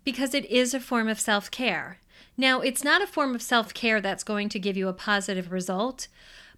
because 0.07 0.33
it 0.33 0.45
is 0.45 0.73
a 0.73 0.79
form 0.79 1.09
of 1.09 1.19
self 1.19 1.51
care. 1.51 1.99
Now, 2.37 2.61
it's 2.61 2.83
not 2.83 3.01
a 3.01 3.07
form 3.07 3.35
of 3.35 3.41
self 3.41 3.73
care 3.73 3.99
that's 3.99 4.23
going 4.23 4.47
to 4.49 4.59
give 4.59 4.77
you 4.77 4.87
a 4.87 4.93
positive 4.93 5.51
result, 5.51 6.07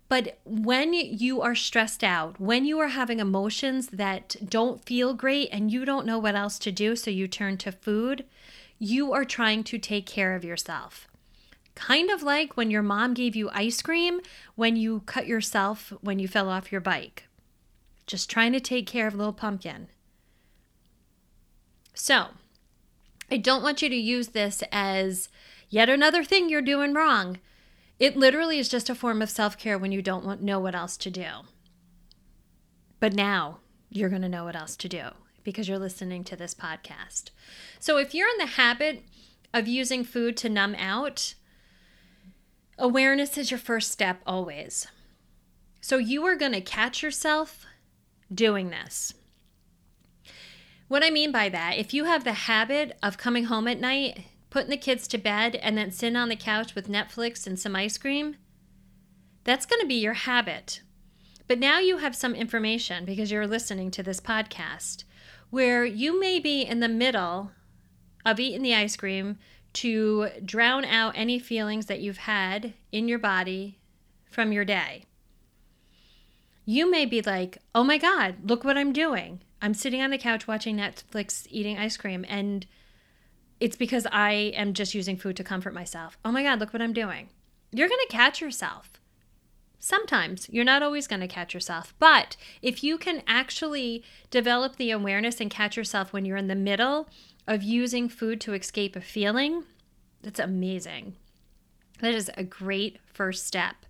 but 0.07 0.37
when 0.45 0.93
you 0.93 1.41
are 1.41 1.55
stressed 1.55 2.03
out, 2.03 2.39
when 2.39 2.63
you 2.63 2.79
are 2.79 2.89
having 2.89 3.19
emotions 3.19 3.87
that 3.87 4.35
don't 4.47 4.85
feel 4.85 5.15
great 5.15 5.49
and 5.51 5.71
you 5.71 5.83
don't 5.83 6.05
know 6.05 6.19
what 6.19 6.35
else 6.35 6.59
to 6.59 6.71
do, 6.71 6.95
so 6.95 7.09
you 7.09 7.27
turn 7.27 7.57
to 7.57 7.71
food, 7.71 8.25
you 8.77 9.13
are 9.13 9.25
trying 9.25 9.63
to 9.63 9.79
take 9.79 10.05
care 10.05 10.35
of 10.35 10.45
yourself. 10.45 11.07
Kind 11.73 12.11
of 12.11 12.21
like 12.21 12.55
when 12.55 12.69
your 12.69 12.83
mom 12.83 13.15
gave 13.15 13.35
you 13.35 13.49
ice 13.51 13.81
cream 13.81 14.19
when 14.55 14.75
you 14.75 15.01
cut 15.05 15.25
yourself 15.25 15.93
when 16.01 16.19
you 16.19 16.27
fell 16.27 16.49
off 16.49 16.71
your 16.71 16.81
bike. 16.81 17.28
Just 18.09 18.27
trying 18.27 18.53
to 18.53 18.59
take 18.59 18.87
care 18.87 19.05
of 19.05 19.13
little 19.13 19.31
pumpkin. 19.31 19.87
So, 21.93 22.29
I 23.29 23.37
don't 23.37 23.61
want 23.61 23.83
you 23.83 23.89
to 23.89 23.95
use 23.95 24.29
this 24.29 24.63
as 24.71 25.29
yet 25.69 25.89
another 25.89 26.23
thing 26.23 26.49
you're 26.49 26.63
doing 26.63 26.95
wrong. 26.95 27.37
It 27.99 28.17
literally 28.17 28.57
is 28.57 28.67
just 28.67 28.89
a 28.89 28.95
form 28.95 29.21
of 29.21 29.29
self 29.29 29.59
care 29.59 29.77
when 29.77 29.91
you 29.91 30.01
don't 30.01 30.41
know 30.41 30.59
what 30.59 30.73
else 30.73 30.97
to 30.97 31.11
do. 31.11 31.27
But 32.99 33.13
now 33.13 33.59
you're 33.91 34.09
going 34.09 34.23
to 34.23 34.27
know 34.27 34.45
what 34.45 34.55
else 34.55 34.75
to 34.77 34.89
do 34.89 35.09
because 35.43 35.69
you're 35.69 35.77
listening 35.77 36.23
to 36.23 36.35
this 36.35 36.55
podcast. 36.55 37.29
So 37.79 37.97
if 37.97 38.15
you're 38.15 38.29
in 38.29 38.39
the 38.39 38.47
habit 38.47 39.03
of 39.53 39.67
using 39.67 40.03
food 40.03 40.35
to 40.37 40.49
numb 40.49 40.73
out, 40.79 41.35
awareness 42.75 43.37
is 43.37 43.51
your 43.51 43.59
first 43.59 43.91
step 43.91 44.23
always. 44.25 44.87
So 45.79 45.97
you 45.97 46.25
are 46.25 46.35
going 46.35 46.53
to 46.53 46.61
catch 46.61 47.03
yourself 47.03 47.67
doing 48.33 48.69
this. 48.69 49.13
What 50.87 51.03
I 51.03 51.09
mean 51.09 51.31
by 51.31 51.49
that, 51.49 51.77
if 51.77 51.93
you 51.93 52.05
have 52.05 52.23
the 52.23 52.33
habit 52.33 52.97
of 53.03 53.17
coming 53.17 53.45
home 53.45 53.67
at 53.67 53.79
night 53.79 54.25
putting 54.49 54.69
the 54.69 54.77
kids 54.77 55.07
to 55.07 55.17
bed, 55.17 55.55
and 55.57 55.77
then 55.77 55.91
sitting 55.91 56.15
on 56.15 56.29
the 56.29 56.35
couch 56.35 56.75
with 56.75 56.89
Netflix 56.89 57.45
and 57.45 57.59
some 57.59 57.75
ice 57.75 57.97
cream, 57.97 58.35
that's 59.43 59.65
going 59.65 59.81
to 59.81 59.87
be 59.87 59.95
your 59.95 60.13
habit. 60.13 60.81
But 61.47 61.59
now 61.59 61.79
you 61.79 61.97
have 61.97 62.15
some 62.15 62.35
information 62.35 63.05
because 63.05 63.31
you're 63.31 63.47
listening 63.47 63.91
to 63.91 64.03
this 64.03 64.19
podcast 64.19 65.03
where 65.49 65.83
you 65.83 66.19
may 66.19 66.39
be 66.39 66.61
in 66.61 66.79
the 66.79 66.87
middle 66.87 67.51
of 68.25 68.39
eating 68.39 68.61
the 68.61 68.75
ice 68.75 68.95
cream 68.95 69.37
to 69.73 70.29
drown 70.43 70.85
out 70.85 71.13
any 71.15 71.39
feelings 71.39 71.87
that 71.87 72.01
you've 72.01 72.17
had 72.17 72.73
in 72.91 73.07
your 73.07 73.19
body 73.19 73.79
from 74.29 74.51
your 74.51 74.65
day. 74.65 75.05
You 76.69 76.91
may 76.91 77.07
be 77.07 77.23
like, 77.23 77.57
oh 77.73 77.83
my 77.83 77.97
God, 77.97 78.47
look 78.47 78.63
what 78.63 78.77
I'm 78.77 78.93
doing. 78.93 79.41
I'm 79.59 79.73
sitting 79.73 80.03
on 80.03 80.11
the 80.11 80.19
couch 80.19 80.47
watching 80.47 80.77
Netflix, 80.77 81.47
eating 81.49 81.79
ice 81.79 81.97
cream, 81.97 82.23
and 82.29 82.63
it's 83.59 83.75
because 83.75 84.05
I 84.11 84.53
am 84.53 84.75
just 84.75 84.93
using 84.93 85.17
food 85.17 85.35
to 85.37 85.43
comfort 85.43 85.73
myself. 85.73 86.19
Oh 86.23 86.31
my 86.31 86.43
God, 86.43 86.59
look 86.59 86.71
what 86.71 86.83
I'm 86.83 86.93
doing. 86.93 87.29
You're 87.71 87.87
going 87.87 88.05
to 88.07 88.15
catch 88.15 88.39
yourself. 88.39 88.91
Sometimes 89.79 90.47
you're 90.51 90.63
not 90.63 90.83
always 90.83 91.07
going 91.07 91.21
to 91.21 91.27
catch 91.27 91.55
yourself, 91.55 91.95
but 91.97 92.37
if 92.61 92.83
you 92.83 92.99
can 92.99 93.23
actually 93.25 94.03
develop 94.29 94.75
the 94.75 94.91
awareness 94.91 95.41
and 95.41 95.49
catch 95.49 95.75
yourself 95.75 96.13
when 96.13 96.23
you're 96.23 96.37
in 96.37 96.49
the 96.49 96.53
middle 96.53 97.09
of 97.47 97.63
using 97.63 98.07
food 98.07 98.39
to 98.41 98.53
escape 98.53 98.95
a 98.95 99.01
feeling, 99.01 99.63
that's 100.21 100.39
amazing. 100.39 101.15
That 101.99 102.13
is 102.13 102.29
a 102.37 102.43
great 102.43 102.99
first 103.11 103.47
step 103.47 103.87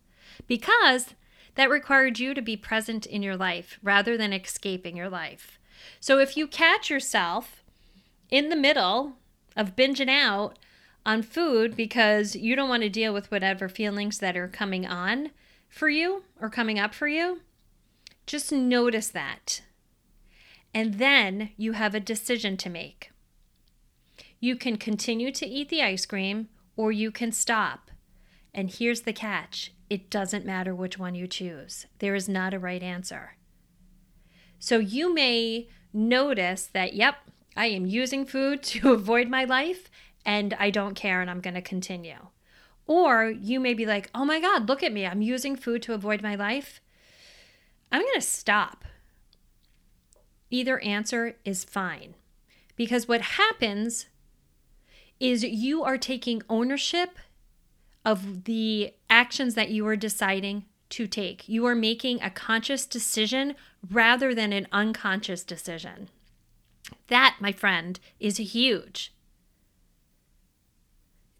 because 0.48 1.14
that 1.60 1.70
required 1.70 2.20
you 2.20 2.34
to 2.34 2.42
be 2.42 2.56
present 2.56 3.06
in 3.06 3.22
your 3.22 3.36
life 3.36 3.80
rather 3.84 4.18
than 4.18 4.32
escaping 4.32 4.96
your 4.96 5.10
life. 5.10 5.60
So 6.00 6.18
if 6.18 6.38
you 6.38 6.48
catch 6.48 6.90
yourself 6.90 7.66
in 8.30 8.48
the 8.48 8.56
middle 8.56 9.18
of 9.58 9.76
binging 9.76 10.10
out 10.10 10.58
on 11.06 11.22
food 11.22 11.76
because 11.76 12.34
you 12.34 12.56
don't 12.56 12.70
want 12.70 12.84
to 12.84 12.90
deal 12.90 13.14
with 13.14 13.30
whatever 13.30 13.68
feelings 13.68 14.20
that 14.20 14.38
are 14.38 14.48
coming 14.48 14.86
on 14.88 15.32
for 15.68 15.90
you 15.90 16.24
or 16.40 16.50
coming 16.50 16.80
up 16.80 16.94
for 16.94 17.10
you, 17.10 17.42
just 18.26 18.54
notice 18.54 19.10
that. 19.10 19.62
And 20.74 20.94
then 20.94 21.50
you 21.58 21.74
have 21.74 21.94
a 21.94 22.00
decision 22.00 22.56
to 22.56 22.70
make. 22.70 23.12
You 24.40 24.56
can 24.56 24.78
continue 24.78 25.30
to 25.34 25.46
eat 25.46 25.68
the 25.68 25.82
ice 25.82 26.06
cream 26.06 26.48
or 26.78 26.94
you 26.94 27.12
can 27.12 27.34
stop. 27.34 27.92
And 28.54 28.70
here's 28.70 29.02
the 29.02 29.12
catch 29.12 29.74
it 29.90 30.10
doesn't 30.10 30.46
matter 30.46 30.74
which 30.76 30.98
one 30.98 31.16
you 31.16 31.28
choose, 31.28 31.88
there 32.00 32.16
is 32.16 32.30
not 32.30 32.54
a 32.54 32.60
right 32.60 32.84
answer. 32.84 33.36
So 34.60 34.78
you 34.78 35.14
may 35.14 35.70
notice 35.94 36.68
that, 36.68 36.94
yep, 36.94 37.16
I 37.56 37.68
am 37.68 37.86
using 37.86 38.26
food 38.26 38.62
to 38.64 38.94
avoid 38.94 39.30
my 39.30 39.46
life 39.46 39.90
and 40.26 40.54
I 40.60 40.70
don't 40.70 40.96
care 40.96 41.22
and 41.22 41.30
I'm 41.30 41.42
going 41.42 41.56
to 41.56 41.62
continue. 41.62 42.28
Or 42.86 43.30
you 43.30 43.60
may 43.60 43.74
be 43.74 43.86
like, 43.86 44.10
oh 44.16 44.26
my 44.26 44.40
God, 44.40 44.68
look 44.68 44.84
at 44.84 44.94
me. 44.94 45.06
I'm 45.06 45.22
using 45.22 45.56
food 45.56 45.82
to 45.84 45.94
avoid 45.94 46.22
my 46.22 46.36
life. 46.36 46.82
I'm 47.92 48.02
going 48.02 48.14
to 48.16 48.22
stop. 48.22 48.84
Either 50.50 50.80
answer 50.80 51.36
is 51.46 51.64
fine. 51.64 52.16
Because 52.76 53.08
what 53.08 53.22
happens 53.22 54.08
is 55.20 55.44
you 55.44 55.84
are 55.84 55.98
taking 55.98 56.42
ownership 56.50 57.20
of 58.06 58.46
the 58.46 58.94
actions 59.10 59.56
that 59.56 59.70
you 59.70 59.86
are 59.88 59.96
deciding 59.96 60.66
to 60.90 61.08
take. 61.08 61.48
You 61.48 61.66
are 61.66 61.76
making 61.76 62.22
a 62.22 62.30
conscious 62.30 62.86
decision 62.86 63.56
rather 63.90 64.34
than 64.34 64.52
an 64.54 64.68
unconscious 64.72 65.44
decision. 65.44 66.10
That, 67.08 67.38
my 67.40 67.52
friend, 67.52 68.00
is 68.20 68.38
huge. 68.38 69.14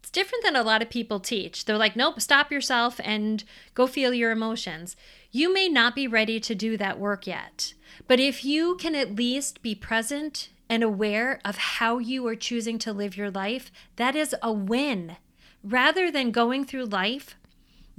It's 0.00 0.10
different 0.10 0.44
than 0.44 0.56
a 0.56 0.62
lot 0.62 0.82
of 0.82 0.90
people 0.90 1.20
teach. 1.20 1.64
They're 1.64 1.78
like, 1.78 1.96
nope, 1.96 2.20
stop 2.20 2.50
yourself 2.50 3.00
and 3.04 3.44
go 3.74 3.86
feel 3.86 4.12
your 4.12 4.30
emotions. 4.30 4.96
You 5.30 5.52
may 5.52 5.68
not 5.68 5.94
be 5.94 6.06
ready 6.06 6.40
to 6.40 6.54
do 6.54 6.76
that 6.76 6.98
work 6.98 7.26
yet, 7.26 7.74
but 8.08 8.18
if 8.18 8.44
you 8.44 8.76
can 8.76 8.94
at 8.94 9.14
least 9.14 9.62
be 9.62 9.74
present 9.74 10.50
and 10.68 10.82
aware 10.82 11.40
of 11.44 11.56
how 11.56 11.98
you 11.98 12.26
are 12.26 12.36
choosing 12.36 12.78
to 12.80 12.92
live 12.92 13.16
your 13.16 13.30
life, 13.30 13.70
that 13.96 14.16
is 14.16 14.34
a 14.42 14.52
win. 14.52 15.16
Rather 15.62 16.10
than 16.10 16.30
going 16.30 16.64
through 16.64 16.86
life 16.86 17.36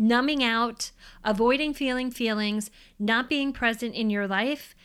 numbing 0.01 0.43
out, 0.43 0.91
avoiding 1.23 1.73
feeling 1.73 2.09
feelings, 2.09 2.71
not 2.97 3.29
being 3.29 3.53
present 3.53 3.93
in 3.93 4.09
your 4.09 4.27
life, 4.27 4.75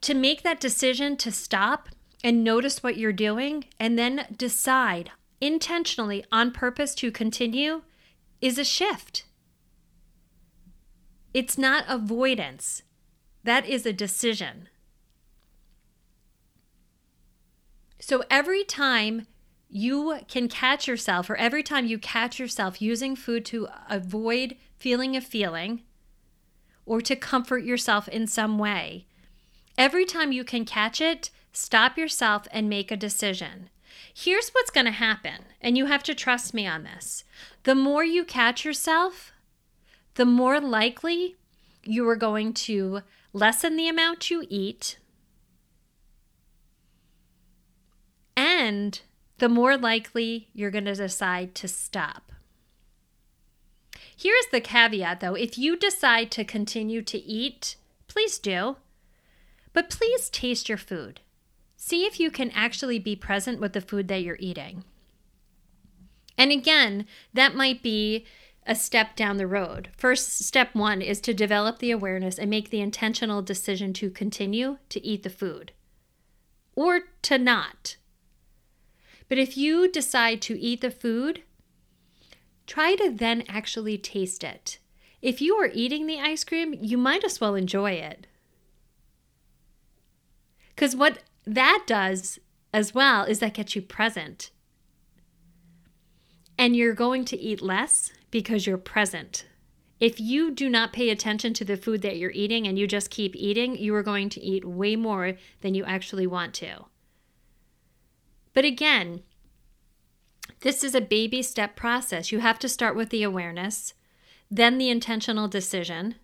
to 0.00 0.14
make 0.14 0.42
that 0.42 0.58
decision 0.58 1.16
to 1.16 1.30
stop 1.30 1.88
and 2.24 2.42
notice 2.42 2.82
what 2.82 2.96
you're 2.96 3.12
doing 3.12 3.64
and 3.78 3.98
then 3.98 4.26
decide 4.36 5.10
intentionally 5.40 6.24
on 6.32 6.50
purpose 6.50 6.94
to 6.94 7.10
continue 7.10 7.82
is 8.40 8.58
a 8.58 8.64
shift. 8.64 9.24
It's 11.34 11.58
not 11.58 11.84
avoidance, 11.88 12.82
that 13.44 13.66
is 13.66 13.86
a 13.86 13.92
decision. 13.92 14.68
So 18.00 18.24
every 18.30 18.64
time 18.64 19.26
you 19.72 20.20
can 20.28 20.48
catch 20.48 20.86
yourself, 20.86 21.28
or 21.28 21.36
every 21.36 21.62
time 21.62 21.86
you 21.86 21.98
catch 21.98 22.38
yourself 22.38 22.80
using 22.80 23.16
food 23.16 23.44
to 23.46 23.68
avoid 23.88 24.56
feeling 24.76 25.16
a 25.16 25.20
feeling 25.20 25.82
or 26.86 27.00
to 27.00 27.16
comfort 27.16 27.64
yourself 27.64 28.06
in 28.08 28.26
some 28.26 28.58
way, 28.58 29.06
Every 29.78 30.04
time 30.04 30.32
you 30.32 30.44
can 30.44 30.64
catch 30.64 31.00
it, 31.00 31.30
stop 31.52 31.96
yourself 31.96 32.46
and 32.50 32.68
make 32.68 32.90
a 32.90 32.96
decision. 32.96 33.70
Here's 34.12 34.50
what's 34.50 34.70
going 34.70 34.86
to 34.86 34.92
happen, 34.92 35.44
and 35.60 35.78
you 35.78 35.86
have 35.86 36.02
to 36.04 36.14
trust 36.14 36.52
me 36.52 36.66
on 36.66 36.84
this. 36.84 37.24
The 37.64 37.74
more 37.74 38.04
you 38.04 38.24
catch 38.24 38.64
yourself, 38.64 39.32
the 40.14 40.26
more 40.26 40.60
likely 40.60 41.36
you 41.84 42.06
are 42.08 42.16
going 42.16 42.52
to 42.52 43.00
lessen 43.32 43.76
the 43.76 43.88
amount 43.88 44.30
you 44.30 44.44
eat, 44.48 44.98
and 48.36 49.00
the 49.42 49.48
more 49.48 49.76
likely 49.76 50.46
you're 50.54 50.70
going 50.70 50.84
to 50.84 50.94
decide 50.94 51.52
to 51.52 51.66
stop. 51.66 52.30
Here's 54.16 54.46
the 54.52 54.60
caveat 54.60 55.18
though 55.18 55.34
if 55.34 55.58
you 55.58 55.76
decide 55.76 56.30
to 56.30 56.44
continue 56.44 57.02
to 57.02 57.18
eat, 57.18 57.74
please 58.06 58.38
do. 58.38 58.76
But 59.72 59.90
please 59.90 60.30
taste 60.30 60.68
your 60.68 60.78
food. 60.78 61.22
See 61.76 62.04
if 62.04 62.20
you 62.20 62.30
can 62.30 62.52
actually 62.52 63.00
be 63.00 63.16
present 63.16 63.58
with 63.58 63.72
the 63.72 63.80
food 63.80 64.06
that 64.06 64.22
you're 64.22 64.36
eating. 64.38 64.84
And 66.38 66.52
again, 66.52 67.04
that 67.34 67.56
might 67.56 67.82
be 67.82 68.24
a 68.64 68.76
step 68.76 69.16
down 69.16 69.38
the 69.38 69.48
road. 69.48 69.88
First, 69.96 70.38
step 70.38 70.72
one 70.72 71.02
is 71.02 71.20
to 71.22 71.34
develop 71.34 71.80
the 71.80 71.90
awareness 71.90 72.38
and 72.38 72.48
make 72.48 72.70
the 72.70 72.80
intentional 72.80 73.42
decision 73.42 73.92
to 73.94 74.08
continue 74.08 74.78
to 74.90 75.04
eat 75.04 75.24
the 75.24 75.30
food 75.30 75.72
or 76.76 77.00
to 77.22 77.38
not. 77.38 77.96
But 79.32 79.38
if 79.38 79.56
you 79.56 79.90
decide 79.90 80.42
to 80.42 80.60
eat 80.60 80.82
the 80.82 80.90
food, 80.90 81.42
try 82.66 82.96
to 82.96 83.10
then 83.10 83.44
actually 83.48 83.96
taste 83.96 84.44
it. 84.44 84.78
If 85.22 85.40
you 85.40 85.54
are 85.54 85.70
eating 85.72 86.06
the 86.06 86.20
ice 86.20 86.44
cream, 86.44 86.74
you 86.78 86.98
might 86.98 87.24
as 87.24 87.40
well 87.40 87.54
enjoy 87.54 87.92
it. 87.92 88.26
Because 90.74 90.94
what 90.94 91.20
that 91.46 91.84
does 91.86 92.40
as 92.74 92.92
well 92.92 93.24
is 93.24 93.38
that 93.38 93.54
gets 93.54 93.74
you 93.74 93.80
present. 93.80 94.50
And 96.58 96.76
you're 96.76 96.92
going 96.92 97.24
to 97.24 97.40
eat 97.40 97.62
less 97.62 98.12
because 98.30 98.66
you're 98.66 98.76
present. 98.76 99.46
If 99.98 100.20
you 100.20 100.50
do 100.50 100.68
not 100.68 100.92
pay 100.92 101.08
attention 101.08 101.54
to 101.54 101.64
the 101.64 101.78
food 101.78 102.02
that 102.02 102.18
you're 102.18 102.32
eating 102.32 102.68
and 102.68 102.78
you 102.78 102.86
just 102.86 103.08
keep 103.08 103.34
eating, 103.34 103.78
you 103.78 103.94
are 103.94 104.02
going 104.02 104.28
to 104.28 104.42
eat 104.42 104.66
way 104.66 104.94
more 104.94 105.38
than 105.62 105.74
you 105.74 105.86
actually 105.86 106.26
want 106.26 106.52
to. 106.56 106.84
But 108.54 108.64
again, 108.64 109.22
this 110.60 110.84
is 110.84 110.94
a 110.94 111.00
baby 111.00 111.42
step 111.42 111.74
process. 111.76 112.30
You 112.30 112.40
have 112.40 112.58
to 112.60 112.68
start 112.68 112.94
with 112.94 113.10
the 113.10 113.22
awareness, 113.22 113.94
then 114.50 114.78
the 114.78 114.90
intentional 114.90 115.48
decision 115.48 116.16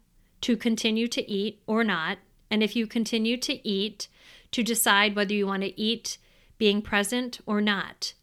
to 0.43 0.57
continue 0.57 1.09
to 1.09 1.29
eat 1.31 1.61
or 1.67 1.83
not. 1.83 2.19
And 2.51 2.63
if 2.63 2.77
you 2.77 2.87
continue 2.87 3.37
to 3.39 3.67
eat, 3.69 4.09
to 4.53 4.63
decide 4.63 5.15
whether 5.15 5.35
you 5.35 5.47
want 5.47 5.63
to 5.63 5.79
eat 5.81 6.19
being 6.57 6.83
present 6.83 7.41
or 7.47 7.61
not. 7.61 8.15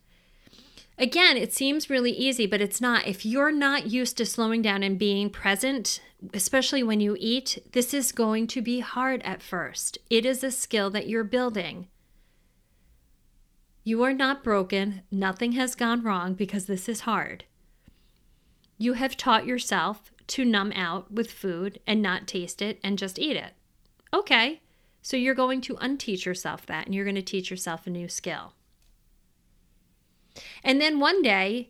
Again, 0.98 1.36
it 1.36 1.54
seems 1.54 1.89
really 1.89 2.12
easy, 2.12 2.46
but 2.46 2.62
it's 2.62 2.80
not. 2.80 3.06
If 3.06 3.26
you're 3.26 3.52
not 3.52 3.88
used 3.88 4.18
to 4.18 4.26
slowing 4.26 4.62
down 4.62 4.82
and 4.82 4.98
being 4.98 5.30
present, 5.30 6.00
especially 6.34 6.84
when 6.84 7.02
you 7.02 7.18
eat, 7.20 7.62
this 7.74 7.94
is 7.94 8.12
going 8.12 8.48
to 8.48 8.62
be 8.62 8.80
hard 8.80 9.22
at 9.24 9.41
first. 9.41 9.98
It 10.10 10.26
is 10.26 10.44
a 10.44 10.52
skill 10.52 10.89
that 10.91 11.08
you're 11.08 11.26
building. 11.26 11.88
You 13.88 14.02
are 14.02 14.13
not 14.13 14.43
broken. 14.43 15.04
Nothing 15.12 15.52
has 15.52 15.76
gone 15.76 16.02
wrong 16.02 16.34
because 16.34 16.65
this 16.65 16.89
is 16.89 17.02
hard. 17.02 17.45
You 18.80 18.93
have 18.93 19.15
taught 19.15 19.45
yourself 19.45 20.12
to 20.26 20.43
numb 20.43 20.71
out 20.76 21.12
with 21.12 21.32
food 21.32 21.80
and 21.86 22.02
not 22.02 22.28
taste 22.28 22.63
it 22.63 22.80
and 22.84 22.98
just 22.98 23.19
eat 23.19 23.38
it. 23.38 23.54
Okay, 24.12 24.62
so 25.04 25.15
you're 25.15 25.36
going 25.36 25.62
to 25.62 25.76
unteach 25.76 26.26
yourself 26.26 26.65
that 26.65 26.88
and 26.88 26.95
you're 26.95 27.06
going 27.06 27.15
to 27.15 27.21
teach 27.21 27.52
yourself 27.52 27.86
a 27.86 27.91
new 27.91 28.10
skill. 28.10 28.54
And 30.63 30.82
then 30.82 31.00
one 31.00 31.21
day, 31.21 31.69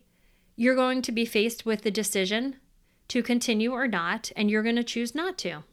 you're 0.56 0.74
going 0.74 1.02
to 1.02 1.12
be 1.12 1.26
faced 1.26 1.66
with 1.66 1.82
the 1.82 1.90
decision 1.90 2.56
to 3.08 3.22
continue 3.22 3.72
or 3.72 3.86
not, 3.86 4.32
and 4.34 4.50
you're 4.50 4.62
going 4.62 4.76
to 4.76 4.82
choose 4.82 5.14
not 5.14 5.36
to. 5.38 5.64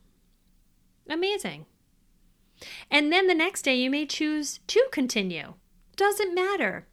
Amazing. 1.10 1.68
And 2.92 3.14
then 3.14 3.28
the 3.28 3.34
next 3.34 3.62
day, 3.62 3.76
you 3.76 3.90
may 3.90 4.06
choose 4.06 4.60
to 4.68 4.86
continue. 4.92 5.54
Doesn't 5.96 6.36
matter. 6.36 6.88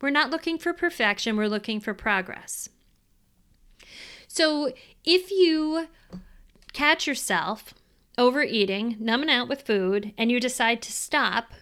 We're 0.00 0.10
not 0.10 0.30
looking 0.30 0.58
for 0.58 0.72
perfection, 0.72 1.36
we're 1.36 1.48
looking 1.48 1.80
for 1.80 1.94
progress. 1.94 2.68
So 4.28 4.72
if 5.04 5.30
you 5.30 5.88
catch 6.72 7.06
yourself 7.06 7.72
overeating, 8.18 8.96
numbing 8.98 9.30
out 9.30 9.48
with 9.48 9.62
food, 9.62 10.12
and 10.18 10.30
you 10.30 10.40
decide 10.40 10.82
to 10.82 10.92
stop, 10.92 11.52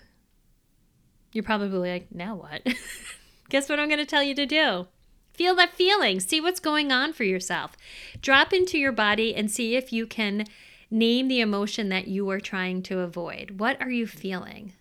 you're 1.32 1.44
probably 1.44 1.90
like, 1.90 2.14
now 2.14 2.34
what? 2.34 2.66
Guess 3.48 3.68
what 3.68 3.78
I'm 3.78 3.88
going 3.88 3.98
to 3.98 4.06
tell 4.06 4.22
you 4.22 4.34
to 4.34 4.46
do? 4.46 4.88
Feel 5.34 5.54
that 5.56 5.74
feeling. 5.74 6.20
See 6.20 6.40
what's 6.40 6.60
going 6.60 6.92
on 6.92 7.12
for 7.12 7.24
yourself. 7.24 7.76
Drop 8.20 8.52
into 8.52 8.78
your 8.78 8.92
body 8.92 9.34
and 9.34 9.50
see 9.50 9.76
if 9.76 9.92
you 9.92 10.06
can 10.06 10.44
name 10.90 11.28
the 11.28 11.40
emotion 11.40 11.88
that 11.88 12.08
you 12.08 12.28
are 12.30 12.40
trying 12.40 12.82
to 12.82 13.00
avoid. 13.00 13.58
What 13.58 13.80
are 13.80 13.90
you 13.90 14.06
feeling? 14.06 14.72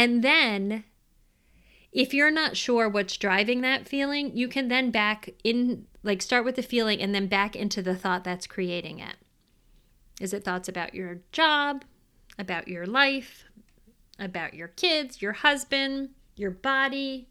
And 0.00 0.24
then, 0.24 0.84
if 1.92 2.14
you're 2.14 2.30
not 2.30 2.56
sure 2.56 2.88
what's 2.88 3.18
driving 3.18 3.60
that 3.60 3.86
feeling, 3.86 4.34
you 4.34 4.48
can 4.48 4.68
then 4.68 4.90
back 4.90 5.28
in, 5.44 5.84
like 6.02 6.22
start 6.22 6.42
with 6.42 6.56
the 6.56 6.62
feeling 6.62 7.02
and 7.02 7.14
then 7.14 7.26
back 7.26 7.54
into 7.54 7.82
the 7.82 7.94
thought 7.94 8.24
that's 8.24 8.46
creating 8.46 8.98
it. 8.98 9.16
Is 10.18 10.32
it 10.32 10.42
thoughts 10.42 10.70
about 10.70 10.94
your 10.94 11.18
job, 11.32 11.84
about 12.38 12.66
your 12.66 12.86
life, 12.86 13.44
about 14.18 14.54
your 14.54 14.68
kids, 14.68 15.20
your 15.20 15.34
husband, 15.34 16.08
your 16.34 16.50
body? 16.50 17.28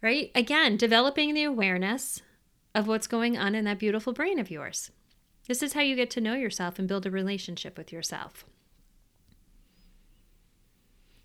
Right? 0.00 0.30
Again, 0.32 0.76
developing 0.76 1.34
the 1.34 1.42
awareness 1.42 2.22
of 2.72 2.86
what's 2.86 3.08
going 3.08 3.36
on 3.36 3.56
in 3.56 3.64
that 3.64 3.80
beautiful 3.80 4.12
brain 4.12 4.38
of 4.38 4.48
yours. 4.48 4.92
This 5.48 5.60
is 5.60 5.72
how 5.72 5.80
you 5.80 5.96
get 5.96 6.10
to 6.10 6.20
know 6.20 6.34
yourself 6.34 6.78
and 6.78 6.86
build 6.86 7.04
a 7.04 7.10
relationship 7.10 7.76
with 7.76 7.92
yourself. 7.92 8.46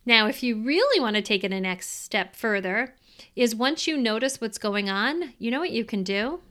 Now, 0.05 0.27
if 0.27 0.41
you 0.41 0.61
really 0.61 0.99
want 0.99 1.15
to 1.15 1.21
take 1.21 1.43
it 1.43 1.53
a 1.53 1.61
next 1.61 2.03
step 2.03 2.35
further, 2.35 2.95
is 3.35 3.55
once 3.55 3.87
you 3.87 3.97
notice 3.97 4.41
what's 4.41 4.57
going 4.57 4.89
on, 4.89 5.33
you 5.37 5.51
know 5.51 5.59
what 5.59 5.71
you 5.71 5.85
can 5.85 6.03
do? 6.03 6.41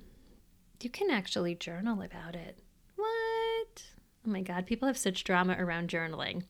You 0.80 0.90
can 0.90 1.10
actually 1.10 1.54
journal 1.54 2.00
about 2.00 2.34
it. 2.34 2.58
What? 2.96 3.84
Oh 4.26 4.30
my 4.30 4.40
god, 4.40 4.66
people 4.66 4.86
have 4.86 4.96
such 4.96 5.24
drama 5.24 5.56
around 5.58 5.90
journaling. 5.90 6.44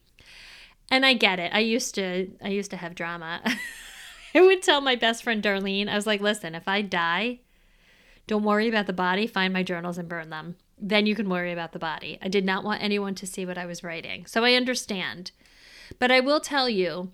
And 0.90 1.06
I 1.06 1.14
get 1.14 1.38
it. 1.38 1.52
I 1.54 1.60
used 1.60 1.94
to 1.94 2.30
I 2.42 2.48
used 2.48 2.70
to 2.72 2.76
have 2.76 2.94
drama. 2.94 3.42
I 4.34 4.40
would 4.40 4.62
tell 4.62 4.80
my 4.80 4.94
best 4.94 5.24
friend 5.24 5.42
Darlene, 5.42 5.88
I 5.88 5.94
was 5.94 6.06
like, 6.06 6.20
"Listen, 6.20 6.54
if 6.54 6.68
I 6.68 6.82
die, 6.82 7.40
don't 8.26 8.44
worry 8.44 8.68
about 8.68 8.86
the 8.86 8.92
body, 8.92 9.26
find 9.26 9.52
my 9.52 9.62
journals 9.62 9.98
and 9.98 10.08
burn 10.08 10.30
them. 10.30 10.56
Then 10.78 11.06
you 11.06 11.14
can 11.14 11.28
worry 11.28 11.52
about 11.52 11.72
the 11.72 11.78
body." 11.78 12.18
I 12.22 12.28
did 12.28 12.44
not 12.44 12.64
want 12.64 12.82
anyone 12.82 13.14
to 13.16 13.26
see 13.26 13.46
what 13.46 13.58
I 13.58 13.66
was 13.66 13.82
writing. 13.82 14.26
So 14.26 14.44
I 14.44 14.54
understand. 14.54 15.32
But 15.98 16.10
I 16.10 16.20
will 16.20 16.40
tell 16.40 16.68
you, 16.68 17.10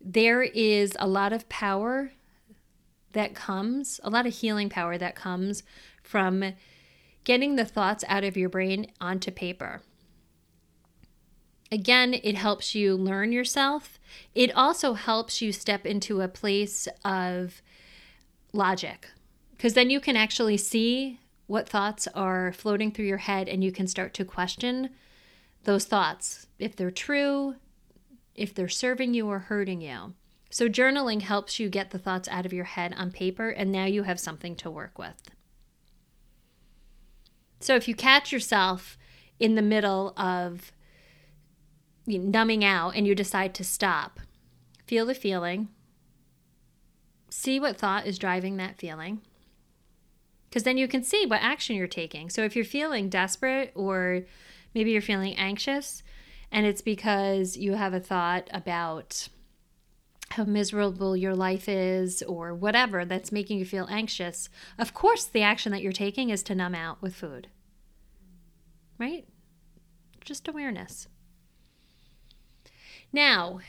there 0.00 0.42
is 0.42 0.96
a 0.98 1.06
lot 1.06 1.32
of 1.32 1.48
power 1.48 2.12
that 3.12 3.34
comes, 3.34 4.00
a 4.04 4.10
lot 4.10 4.26
of 4.26 4.34
healing 4.34 4.68
power 4.68 4.98
that 4.98 5.14
comes 5.14 5.62
from 6.02 6.52
getting 7.24 7.56
the 7.56 7.64
thoughts 7.64 8.04
out 8.08 8.24
of 8.24 8.36
your 8.36 8.48
brain 8.48 8.90
onto 9.00 9.30
paper. 9.30 9.82
Again, 11.72 12.14
it 12.22 12.36
helps 12.36 12.74
you 12.74 12.94
learn 12.94 13.32
yourself. 13.32 13.98
It 14.34 14.54
also 14.54 14.94
helps 14.94 15.42
you 15.42 15.50
step 15.50 15.84
into 15.84 16.20
a 16.20 16.28
place 16.28 16.86
of 17.04 17.60
logic 18.52 19.08
because 19.50 19.74
then 19.74 19.90
you 19.90 19.98
can 19.98 20.16
actually 20.16 20.56
see 20.56 21.18
what 21.46 21.68
thoughts 21.68 22.06
are 22.14 22.52
floating 22.52 22.92
through 22.92 23.06
your 23.06 23.18
head 23.18 23.48
and 23.48 23.64
you 23.64 23.72
can 23.72 23.86
start 23.86 24.14
to 24.14 24.24
question 24.24 24.90
those 25.64 25.84
thoughts 25.84 26.46
if 26.58 26.76
they're 26.76 26.90
true, 26.90 27.56
if 28.36 28.54
they're 28.54 28.68
serving 28.68 29.14
you 29.14 29.26
or 29.26 29.40
hurting 29.40 29.80
you. 29.80 30.14
So, 30.50 30.68
journaling 30.68 31.22
helps 31.22 31.58
you 31.58 31.68
get 31.68 31.90
the 31.90 31.98
thoughts 31.98 32.28
out 32.28 32.46
of 32.46 32.52
your 32.52 32.64
head 32.64 32.94
on 32.96 33.10
paper, 33.10 33.48
and 33.50 33.72
now 33.72 33.84
you 33.84 34.04
have 34.04 34.20
something 34.20 34.54
to 34.56 34.70
work 34.70 34.98
with. 34.98 35.30
So, 37.60 37.74
if 37.74 37.88
you 37.88 37.94
catch 37.94 38.32
yourself 38.32 38.96
in 39.40 39.54
the 39.54 39.62
middle 39.62 40.14
of 40.16 40.72
numbing 42.06 42.64
out 42.64 42.94
and 42.94 43.06
you 43.06 43.14
decide 43.14 43.54
to 43.56 43.64
stop, 43.64 44.20
feel 44.86 45.04
the 45.04 45.14
feeling, 45.14 45.68
see 47.28 47.58
what 47.58 47.76
thought 47.76 48.06
is 48.06 48.18
driving 48.18 48.56
that 48.56 48.78
feeling, 48.78 49.20
because 50.48 50.62
then 50.62 50.78
you 50.78 50.86
can 50.86 51.02
see 51.02 51.26
what 51.26 51.42
action 51.42 51.74
you're 51.74 51.88
taking. 51.88 52.30
So, 52.30 52.44
if 52.44 52.54
you're 52.54 52.64
feeling 52.64 53.08
desperate 53.08 53.72
or 53.74 54.22
maybe 54.74 54.92
you're 54.92 55.02
feeling 55.02 55.34
anxious, 55.34 56.04
and 56.50 56.66
it's 56.66 56.82
because 56.82 57.56
you 57.56 57.74
have 57.74 57.94
a 57.94 58.00
thought 58.00 58.48
about 58.52 59.28
how 60.30 60.44
miserable 60.44 61.16
your 61.16 61.34
life 61.34 61.68
is 61.68 62.22
or 62.22 62.54
whatever 62.54 63.04
that's 63.04 63.32
making 63.32 63.58
you 63.58 63.64
feel 63.64 63.86
anxious, 63.90 64.48
of 64.78 64.92
course, 64.92 65.24
the 65.24 65.42
action 65.42 65.72
that 65.72 65.82
you're 65.82 65.92
taking 65.92 66.30
is 66.30 66.42
to 66.42 66.54
numb 66.54 66.74
out 66.74 67.00
with 67.00 67.14
food. 67.14 67.48
Right? 68.98 69.26
Just 70.24 70.48
awareness. 70.48 71.08
Now, 73.12 73.60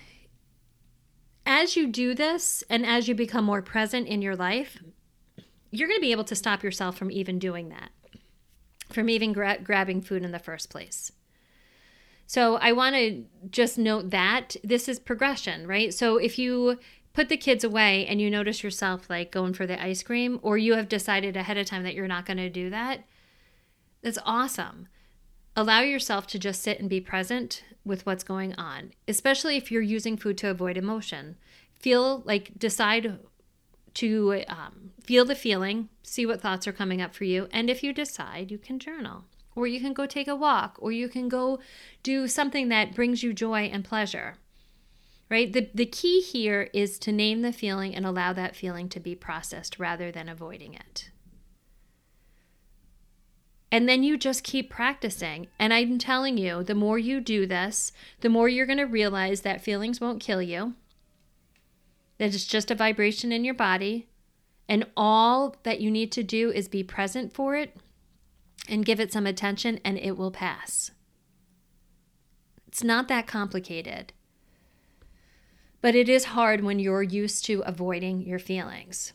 as 1.46 1.78
you 1.78 1.88
do 1.88 2.14
this 2.14 2.64
and 2.70 2.86
as 2.86 3.08
you 3.08 3.16
become 3.16 3.46
more 3.46 3.62
present 3.62 4.08
in 4.08 4.22
your 4.22 4.36
life, 4.36 4.78
you're 5.72 5.88
going 5.88 6.00
to 6.00 6.02
be 6.02 6.12
able 6.12 6.24
to 6.26 6.36
stop 6.36 6.64
yourself 6.64 6.98
from 6.98 7.12
even 7.12 7.40
doing 7.40 7.70
that, 7.70 7.92
from 8.92 9.10
even 9.10 9.32
gra- 9.32 9.60
grabbing 9.64 10.02
food 10.02 10.24
in 10.24 10.32
the 10.32 10.40
first 10.40 10.70
place. 10.70 11.12
So 12.28 12.58
I 12.58 12.74
want 12.74 12.96
to 12.96 13.24
just 13.50 13.78
note 13.78 14.10
that 14.10 14.58
this 14.62 14.90
is 14.90 15.00
progression, 15.00 15.66
right? 15.66 15.94
So 15.94 16.18
if 16.18 16.38
you 16.38 16.78
put 17.14 17.30
the 17.30 17.38
kids 17.38 17.64
away 17.64 18.06
and 18.06 18.20
you 18.20 18.30
notice 18.30 18.62
yourself 18.62 19.10
like 19.10 19.32
going 19.32 19.54
for 19.54 19.66
the 19.66 19.82
ice 19.82 20.04
cream, 20.04 20.38
or 20.42 20.58
you 20.58 20.76
have 20.76 20.90
decided 20.90 21.38
ahead 21.38 21.58
of 21.58 21.66
time 21.66 21.84
that 21.84 21.96
you're 21.96 22.06
not 22.06 22.26
going 22.26 22.38
to 22.38 22.50
do 22.50 22.70
that, 22.70 23.06
that's 24.02 24.20
awesome. 24.26 24.90
Allow 25.56 25.80
yourself 25.80 26.28
to 26.28 26.38
just 26.38 26.62
sit 26.62 26.80
and 26.82 26.90
be 26.90 27.00
present 27.00 27.64
with 27.86 28.06
what's 28.06 28.26
going 28.26 28.54
on, 28.56 28.92
especially 29.08 29.56
if 29.56 29.72
you're 29.72 29.82
using 29.82 30.18
food 30.18 30.38
to 30.40 30.50
avoid 30.50 30.76
emotion. 30.76 31.38
Feel 31.80 32.24
like 32.26 32.52
decide 32.60 33.20
to 33.96 34.44
um, 34.50 34.92
feel 35.02 35.24
the 35.24 35.34
feeling, 35.34 35.88
see 36.04 36.26
what 36.26 36.42
thoughts 36.42 36.68
are 36.68 36.74
coming 36.74 37.02
up 37.02 37.16
for 37.16 37.24
you, 37.24 37.48
and 37.52 37.70
if 37.70 37.82
you 37.82 37.94
decide, 37.94 38.52
you 38.52 38.58
can 38.58 38.78
journal 38.78 39.24
or 39.58 39.66
you 39.66 39.82
can 39.82 39.94
go 39.94 40.06
take 40.06 40.28
a 40.28 40.36
walk, 40.36 40.78
or 40.80 40.92
you 40.92 41.10
can 41.10 41.28
go 41.28 41.60
do 42.04 42.28
something 42.28 42.70
that 42.70 42.94
brings 42.94 43.24
you 43.24 43.34
joy 43.34 43.64
and 43.74 43.84
pleasure. 43.84 44.36
Right? 45.30 45.52
The, 45.52 45.70
the 45.74 45.86
key 45.86 46.22
here 46.22 46.70
is 46.74 46.98
to 47.00 47.12
name 47.12 47.42
the 47.42 47.52
feeling 47.52 47.96
and 47.96 48.06
allow 48.06 48.34
that 48.34 48.56
feeling 48.56 48.88
to 48.90 49.00
be 49.00 49.16
processed 49.16 49.80
rather 49.80 50.12
than 50.12 50.30
avoiding 50.30 50.76
it. 50.76 51.10
And 53.72 53.90
then 53.90 54.04
you 54.04 54.18
just 54.18 54.44
keep 54.44 54.70
practicing. 54.70 55.48
And 55.60 55.74
I'm 55.74 55.98
telling 55.98 56.38
you, 56.38 56.64
the 56.64 56.76
more 56.76 57.00
you 57.00 57.20
do 57.20 57.46
this, 57.46 57.92
the 58.22 58.30
more 58.30 58.48
you're 58.48 58.66
going 58.66 58.78
to 58.78 58.86
realize 58.86 59.42
that 59.42 59.64
feelings 59.64 60.00
won't 60.00 60.22
kill 60.22 60.42
you. 60.42 60.76
that 62.18 62.34
it's 62.34 62.46
just 62.46 62.72
a 62.72 62.76
vibration 62.76 63.32
in 63.32 63.44
your 63.44 63.54
body, 63.54 64.08
and 64.68 64.86
all 64.96 65.56
that 65.64 65.82
you 65.82 65.90
need 65.92 66.12
to 66.12 66.24
do 66.24 66.52
is 66.52 66.68
be 66.68 66.84
present 66.84 67.34
for 67.34 67.56
it 67.56 67.76
and 68.68 68.86
give 68.86 69.00
it 69.00 69.14
some 69.14 69.26
attention, 69.26 69.80
and 69.84 69.98
it 69.98 70.18
will 70.18 70.32
pass. 70.32 70.92
It's 72.68 72.84
not 72.84 73.08
that 73.08 73.28
complicated. 73.28 74.14
But 75.82 75.96
it 75.96 76.10
is 76.10 76.26
hard 76.26 76.64
when 76.64 76.80
you're 76.80 77.04
used 77.04 77.46
to 77.46 77.64
avoiding 77.66 78.22
your 78.22 78.40
feelings. 78.40 79.14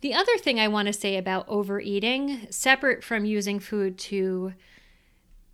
The 0.00 0.14
other 0.14 0.36
thing 0.38 0.60
I 0.60 0.68
want 0.68 0.86
to 0.86 0.92
say 0.92 1.16
about 1.16 1.48
overeating, 1.48 2.46
separate 2.50 3.02
from 3.02 3.24
using 3.24 3.58
food 3.58 3.98
to 3.98 4.54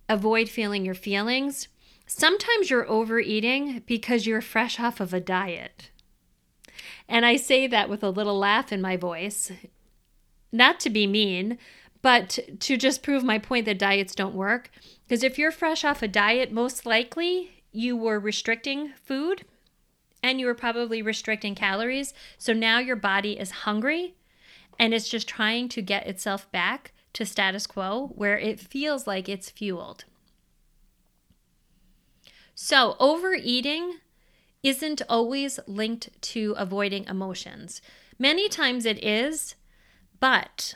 avoid 0.07 0.49
feeling 0.49 0.85
your 0.85 0.93
feelings, 0.93 1.67
sometimes 2.05 2.69
you're 2.69 2.87
overeating 2.87 3.83
because 3.87 4.27
you're 4.27 4.41
fresh 4.41 4.79
off 4.79 4.99
of 4.99 5.13
a 5.13 5.19
diet. 5.19 5.89
And 7.07 7.25
I 7.25 7.37
say 7.37 7.67
that 7.67 7.89
with 7.89 8.03
a 8.03 8.09
little 8.09 8.37
laugh 8.37 8.71
in 8.71 8.81
my 8.81 8.97
voice, 8.97 9.51
not 10.55 10.79
to 10.81 10.89
be 10.89 11.05
mean, 11.07 11.57
but 12.01 12.39
to 12.59 12.77
just 12.77 13.03
prove 13.03 13.23
my 13.23 13.39
point 13.39 13.65
that 13.65 13.79
diets 13.79 14.15
don't 14.15 14.35
work. 14.35 14.69
Because 15.07 15.23
if 15.23 15.37
you're 15.37 15.51
fresh 15.51 15.83
off 15.83 16.01
a 16.01 16.07
diet, 16.07 16.51
most 16.51 16.85
likely 16.85 17.63
you 17.71 17.95
were 17.95 18.19
restricting 18.19 18.93
food 19.03 19.43
and 20.23 20.39
you 20.39 20.45
were 20.45 20.55
probably 20.55 21.01
restricting 21.01 21.55
calories. 21.55 22.13
So 22.37 22.53
now 22.53 22.79
your 22.79 22.95
body 22.95 23.39
is 23.39 23.51
hungry 23.51 24.15
and 24.79 24.93
it's 24.93 25.09
just 25.09 25.27
trying 25.27 25.69
to 25.69 25.81
get 25.81 26.07
itself 26.07 26.51
back 26.51 26.93
to 27.13 27.25
status 27.25 27.65
quo 27.65 28.11
where 28.15 28.37
it 28.37 28.59
feels 28.59 29.07
like 29.07 29.29
it's 29.29 29.49
fueled. 29.49 30.05
So, 32.57 32.95
overeating 32.99 33.99
isn't 34.63 35.01
always 35.09 35.59
linked 35.67 36.09
to 36.21 36.55
avoiding 36.57 37.03
emotions. 37.05 37.81
Many 38.17 38.47
times 38.47 38.85
it 38.85 39.03
is, 39.03 39.55
but 40.19 40.75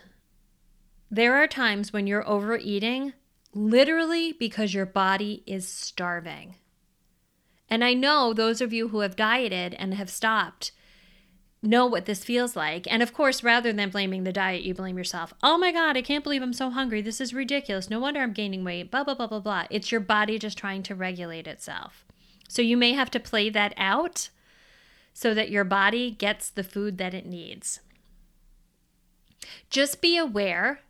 there 1.12 1.36
are 1.36 1.47
times 1.47 1.91
when 1.91 2.08
you're 2.08 2.28
overeating 2.28 3.13
literally 3.54 4.34
because 4.34 4.73
your 4.73 4.86
body 4.86 5.43
is 5.45 5.67
starving. 5.67 6.56
And 7.69 7.84
I 7.84 7.93
know 7.93 8.34
those 8.34 8.62
of 8.62 8.73
you 8.73 8.89
who 8.89 8.99
have 8.99 9.15
dieted 9.15 9.73
and 9.75 9.93
have 9.93 10.10
stopped 10.10 10.71
know 11.62 11.86
what 11.86 12.06
this 12.06 12.23
feels 12.23 12.56
like. 12.56 12.88
And 12.89 13.04
of 13.04 13.13
course, 13.13 13.43
rather 13.43 13.73
than 13.73 13.89
blaming 13.89 14.23
the 14.23 14.32
diet, 14.32 14.63
you 14.63 14.73
blame 14.73 14.97
yourself. 14.97 15.34
Oh 15.43 15.58
my 15.58 15.71
God, 15.71 15.97
I 15.97 16.02
can't 16.02 16.23
believe 16.23 16.41
I'm 16.41 16.54
so 16.54 16.69
hungry. 16.69 17.02
This 17.02 17.19
is 17.19 17.34
ridiculous. 17.34 17.89
No 17.89 17.99
wonder 17.99 18.21
I'm 18.21 18.34
gaining 18.34 18.63
weight. 18.63 18.91
Blah, 18.91 19.04
blah, 19.04 19.15
blah, 19.15 19.28
blah, 19.28 19.39
blah. 19.39 19.65
It's 19.69 19.91
your 19.91 20.02
body 20.02 20.39
just 20.39 20.58
trying 20.58 20.84
to 20.84 20.95
regulate 20.95 21.47
itself. 21.47 22.06
So 22.47 22.62
you 22.62 22.78
may 22.78 22.93
have 22.93 23.12
to 23.12 23.19
play 23.19 23.49
that 23.49 23.73
out 23.78 24.30
so 25.13 25.34
that 25.34 25.52
your 25.52 25.65
body 25.65 26.12
gets 26.12 26.49
the 26.49 26.63
food 26.63 26.97
that 26.97 27.13
it 27.13 27.25
needs. 27.25 27.82
Just 29.69 30.02
be 30.02 30.17
aware 30.17 30.82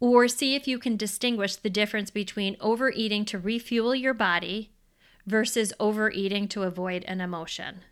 or 0.00 0.26
see 0.26 0.54
if 0.54 0.66
you 0.66 0.78
can 0.78 0.96
distinguish 0.96 1.56
the 1.56 1.70
difference 1.70 2.10
between 2.10 2.56
overeating 2.60 3.24
to 3.26 3.38
refuel 3.38 3.94
your 3.94 4.14
body 4.14 4.72
versus 5.26 5.72
overeating 5.78 6.48
to 6.48 6.64
avoid 6.64 7.04
an 7.04 7.20
emotion 7.20 7.82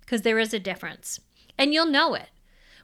because 0.00 0.22
there 0.22 0.38
is 0.38 0.52
a 0.52 0.58
difference. 0.58 1.20
And 1.56 1.72
you'll 1.72 1.86
know 1.86 2.14
it. 2.14 2.28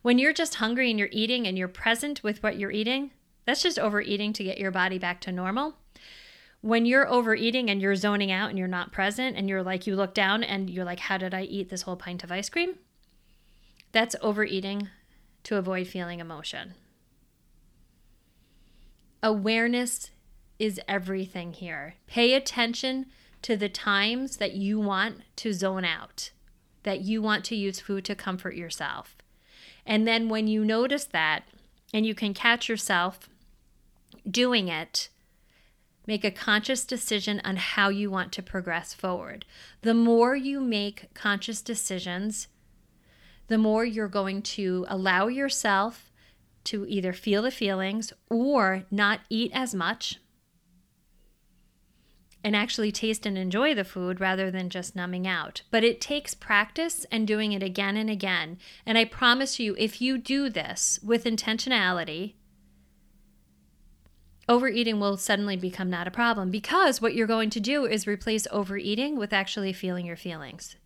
When 0.02 0.18
you're 0.18 0.32
just 0.32 0.54
hungry 0.54 0.90
and 0.90 0.98
you're 0.98 1.08
eating 1.10 1.46
and 1.46 1.58
you're 1.58 1.68
present 1.68 2.22
with 2.22 2.42
what 2.42 2.56
you're 2.58 2.70
eating, 2.70 3.10
that's 3.44 3.62
just 3.62 3.78
overeating 3.78 4.32
to 4.34 4.44
get 4.44 4.58
your 4.58 4.70
body 4.70 4.98
back 4.98 5.20
to 5.22 5.32
normal. 5.32 5.74
When 6.60 6.86
you're 6.86 7.08
overeating 7.08 7.68
and 7.68 7.82
you're 7.82 7.96
zoning 7.96 8.32
out 8.32 8.50
and 8.50 8.58
you're 8.58 8.68
not 8.68 8.92
present 8.92 9.36
and 9.36 9.48
you're 9.48 9.62
like, 9.62 9.86
you 9.86 9.94
look 9.96 10.14
down 10.14 10.42
and 10.42 10.70
you're 10.70 10.84
like, 10.84 11.00
how 11.00 11.18
did 11.18 11.34
I 11.34 11.42
eat 11.42 11.68
this 11.68 11.82
whole 11.82 11.96
pint 11.96 12.24
of 12.24 12.32
ice 12.32 12.48
cream? 12.48 12.76
That's 13.92 14.16
overeating 14.22 14.88
to 15.48 15.56
avoid 15.56 15.86
feeling 15.86 16.20
emotion. 16.20 16.74
Awareness 19.22 20.10
is 20.58 20.78
everything 20.86 21.54
here. 21.54 21.94
Pay 22.06 22.34
attention 22.34 23.06
to 23.40 23.56
the 23.56 23.70
times 23.70 24.36
that 24.36 24.52
you 24.52 24.78
want 24.78 25.22
to 25.36 25.54
zone 25.54 25.86
out 25.86 26.32
that 26.82 27.00
you 27.00 27.22
want 27.22 27.46
to 27.46 27.56
use 27.56 27.80
food 27.80 28.04
to 28.04 28.14
comfort 28.14 28.56
yourself. 28.56 29.16
And 29.86 30.06
then 30.06 30.28
when 30.28 30.48
you 30.48 30.66
notice 30.66 31.04
that 31.06 31.44
and 31.94 32.04
you 32.04 32.14
can 32.14 32.34
catch 32.34 32.68
yourself 32.68 33.30
doing 34.30 34.68
it, 34.68 35.08
make 36.06 36.24
a 36.24 36.30
conscious 36.30 36.84
decision 36.84 37.40
on 37.42 37.56
how 37.56 37.88
you 37.88 38.10
want 38.10 38.32
to 38.32 38.42
progress 38.42 38.92
forward. 38.92 39.46
The 39.80 39.94
more 39.94 40.36
you 40.36 40.60
make 40.60 41.12
conscious 41.14 41.62
decisions, 41.62 42.48
the 43.48 43.58
more 43.58 43.84
you're 43.84 44.08
going 44.08 44.42
to 44.42 44.86
allow 44.88 45.26
yourself 45.26 46.10
to 46.64 46.86
either 46.86 47.12
feel 47.12 47.42
the 47.42 47.50
feelings 47.50 48.12
or 48.30 48.84
not 48.90 49.20
eat 49.30 49.50
as 49.54 49.74
much 49.74 50.20
and 52.44 52.54
actually 52.54 52.92
taste 52.92 53.26
and 53.26 53.36
enjoy 53.36 53.74
the 53.74 53.84
food 53.84 54.20
rather 54.20 54.50
than 54.50 54.70
just 54.70 54.94
numbing 54.94 55.26
out. 55.26 55.62
But 55.70 55.82
it 55.82 56.00
takes 56.00 56.34
practice 56.34 57.04
and 57.10 57.26
doing 57.26 57.52
it 57.52 57.62
again 57.62 57.96
and 57.96 58.08
again. 58.08 58.58
And 58.86 58.96
I 58.96 59.04
promise 59.04 59.58
you, 59.58 59.74
if 59.78 60.00
you 60.00 60.18
do 60.18 60.48
this 60.48 61.00
with 61.02 61.24
intentionality, 61.24 62.34
overeating 64.48 65.00
will 65.00 65.16
suddenly 65.16 65.56
become 65.56 65.90
not 65.90 66.06
a 66.06 66.12
problem 66.12 66.50
because 66.50 67.02
what 67.02 67.14
you're 67.14 67.26
going 67.26 67.50
to 67.50 67.60
do 67.60 67.84
is 67.84 68.06
replace 68.06 68.46
overeating 68.50 69.18
with 69.18 69.32
actually 69.32 69.72
feeling 69.72 70.06
your 70.06 70.16
feelings. 70.16 70.76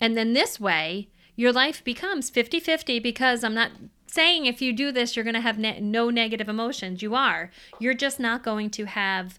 And 0.00 0.16
then 0.16 0.32
this 0.32 0.58
way, 0.58 1.08
your 1.36 1.52
life 1.52 1.84
becomes 1.84 2.30
50 2.30 2.60
50 2.60 3.00
because 3.00 3.44
I'm 3.44 3.54
not 3.54 3.72
saying 4.06 4.46
if 4.46 4.60
you 4.60 4.72
do 4.72 4.92
this, 4.92 5.14
you're 5.14 5.24
going 5.24 5.34
to 5.34 5.40
have 5.40 5.58
ne- 5.58 5.80
no 5.80 6.10
negative 6.10 6.48
emotions. 6.48 7.02
You 7.02 7.14
are. 7.14 7.50
You're 7.78 7.94
just 7.94 8.18
not 8.18 8.42
going 8.42 8.70
to 8.70 8.86
have 8.86 9.38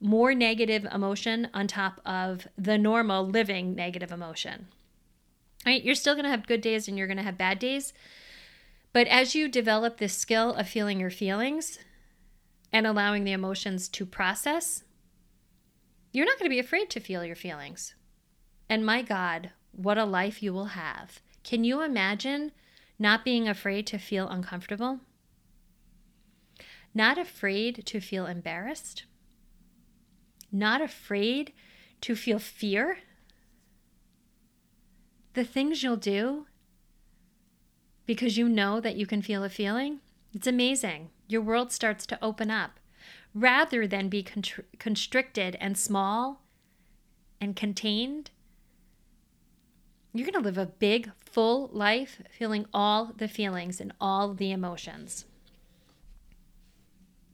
more 0.00 0.34
negative 0.34 0.86
emotion 0.92 1.48
on 1.52 1.66
top 1.66 2.00
of 2.04 2.46
the 2.56 2.78
normal 2.78 3.26
living 3.26 3.74
negative 3.74 4.12
emotion. 4.12 4.68
Right? 5.66 5.82
You're 5.82 5.94
still 5.94 6.14
going 6.14 6.24
to 6.24 6.30
have 6.30 6.46
good 6.46 6.60
days 6.60 6.88
and 6.88 6.96
you're 6.96 7.06
going 7.06 7.16
to 7.16 7.22
have 7.22 7.38
bad 7.38 7.58
days. 7.58 7.92
But 8.92 9.06
as 9.08 9.34
you 9.34 9.48
develop 9.48 9.98
this 9.98 10.14
skill 10.14 10.54
of 10.54 10.68
feeling 10.68 11.00
your 11.00 11.10
feelings 11.10 11.78
and 12.72 12.86
allowing 12.86 13.24
the 13.24 13.32
emotions 13.32 13.88
to 13.90 14.06
process, 14.06 14.84
you're 16.12 16.26
not 16.26 16.38
going 16.38 16.48
to 16.48 16.54
be 16.54 16.58
afraid 16.58 16.90
to 16.90 17.00
feel 17.00 17.24
your 17.24 17.36
feelings. 17.36 17.94
And 18.68 18.84
my 18.84 19.02
God, 19.02 19.50
what 19.78 19.96
a 19.96 20.04
life 20.04 20.42
you 20.42 20.52
will 20.52 20.66
have. 20.66 21.20
Can 21.44 21.64
you 21.64 21.82
imagine 21.82 22.52
not 22.98 23.24
being 23.24 23.48
afraid 23.48 23.86
to 23.86 23.98
feel 23.98 24.28
uncomfortable, 24.28 25.00
not 26.92 27.16
afraid 27.16 27.86
to 27.86 28.00
feel 28.00 28.26
embarrassed, 28.26 29.04
not 30.50 30.80
afraid 30.80 31.52
to 32.00 32.16
feel 32.16 32.38
fear. 32.38 32.98
The 35.34 35.44
things 35.44 35.82
you'll 35.82 35.96
do 35.96 36.46
because 38.04 38.38
you 38.38 38.48
know 38.48 38.80
that 38.80 38.96
you 38.96 39.06
can 39.06 39.20
feel 39.20 39.44
a 39.44 39.50
feeling, 39.50 40.00
it's 40.32 40.46
amazing. 40.46 41.10
Your 41.28 41.42
world 41.42 41.70
starts 41.70 42.06
to 42.06 42.18
open 42.24 42.50
up 42.50 42.80
rather 43.34 43.86
than 43.86 44.08
be 44.08 44.26
constricted 44.78 45.56
and 45.60 45.76
small 45.76 46.42
and 47.38 47.54
contained 47.54 48.30
you're 50.12 50.30
going 50.30 50.42
to 50.42 50.46
live 50.46 50.58
a 50.58 50.66
big, 50.66 51.10
full 51.18 51.68
life 51.72 52.22
feeling 52.30 52.66
all 52.72 53.12
the 53.16 53.28
feelings 53.28 53.80
and 53.80 53.92
all 54.00 54.34
the 54.34 54.50
emotions. 54.50 55.24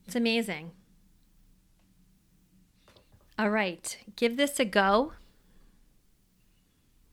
It's 0.06 0.16
amazing. 0.16 0.72
All 3.38 3.50
right, 3.50 3.96
give 4.16 4.36
this 4.36 4.60
a 4.60 4.64
go. 4.64 5.12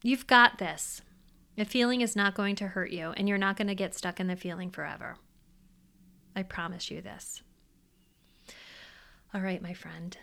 You've 0.02 0.26
got 0.26 0.58
this. 0.58 1.02
The 1.56 1.64
feeling 1.64 2.00
is 2.00 2.16
not 2.16 2.34
going 2.34 2.56
to 2.56 2.68
hurt 2.68 2.90
you, 2.90 3.12
and 3.16 3.28
you're 3.28 3.38
not 3.38 3.56
going 3.56 3.68
to 3.68 3.74
get 3.74 3.94
stuck 3.94 4.20
in 4.20 4.26
the 4.26 4.36
feeling 4.36 4.70
forever. 4.70 5.16
I 6.34 6.42
promise 6.42 6.90
you 6.90 7.00
this. 7.00 7.42
All 9.34 9.40
right, 9.40 9.62
my 9.62 9.74
friend, 9.74 10.16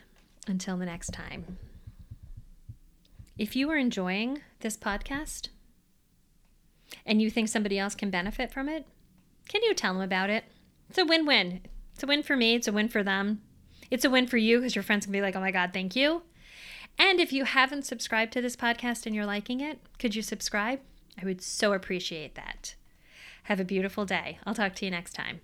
until 0.46 0.76
the 0.76 0.86
next 0.86 1.12
time. 1.12 1.58
If 3.40 3.56
you 3.56 3.70
are 3.70 3.76
enjoying 3.78 4.42
this 4.58 4.76
podcast 4.76 5.48
and 7.06 7.22
you 7.22 7.30
think 7.30 7.48
somebody 7.48 7.78
else 7.78 7.94
can 7.94 8.10
benefit 8.10 8.52
from 8.52 8.68
it, 8.68 8.84
can 9.48 9.62
you 9.62 9.72
tell 9.72 9.94
them 9.94 10.02
about 10.02 10.28
it? 10.28 10.44
It's 10.90 10.98
a 10.98 11.06
win 11.06 11.24
win. 11.24 11.62
It's 11.94 12.02
a 12.02 12.06
win 12.06 12.22
for 12.22 12.36
me, 12.36 12.54
it's 12.54 12.68
a 12.68 12.72
win 12.72 12.90
for 12.90 13.02
them. 13.02 13.40
It's 13.90 14.04
a 14.04 14.10
win 14.10 14.26
for 14.26 14.36
you 14.36 14.58
because 14.58 14.76
your 14.76 14.82
friends 14.82 15.06
can 15.06 15.12
be 15.12 15.22
like, 15.22 15.36
oh 15.36 15.40
my 15.40 15.52
God, 15.52 15.70
thank 15.72 15.96
you. 15.96 16.20
And 16.98 17.18
if 17.18 17.32
you 17.32 17.46
haven't 17.46 17.86
subscribed 17.86 18.34
to 18.34 18.42
this 18.42 18.56
podcast 18.56 19.06
and 19.06 19.14
you're 19.14 19.24
liking 19.24 19.62
it, 19.62 19.78
could 19.98 20.14
you 20.14 20.20
subscribe? 20.20 20.80
I 21.18 21.24
would 21.24 21.40
so 21.40 21.72
appreciate 21.72 22.34
that. 22.34 22.74
Have 23.44 23.58
a 23.58 23.64
beautiful 23.64 24.04
day. 24.04 24.38
I'll 24.44 24.54
talk 24.54 24.74
to 24.74 24.84
you 24.84 24.90
next 24.90 25.14
time. 25.14 25.40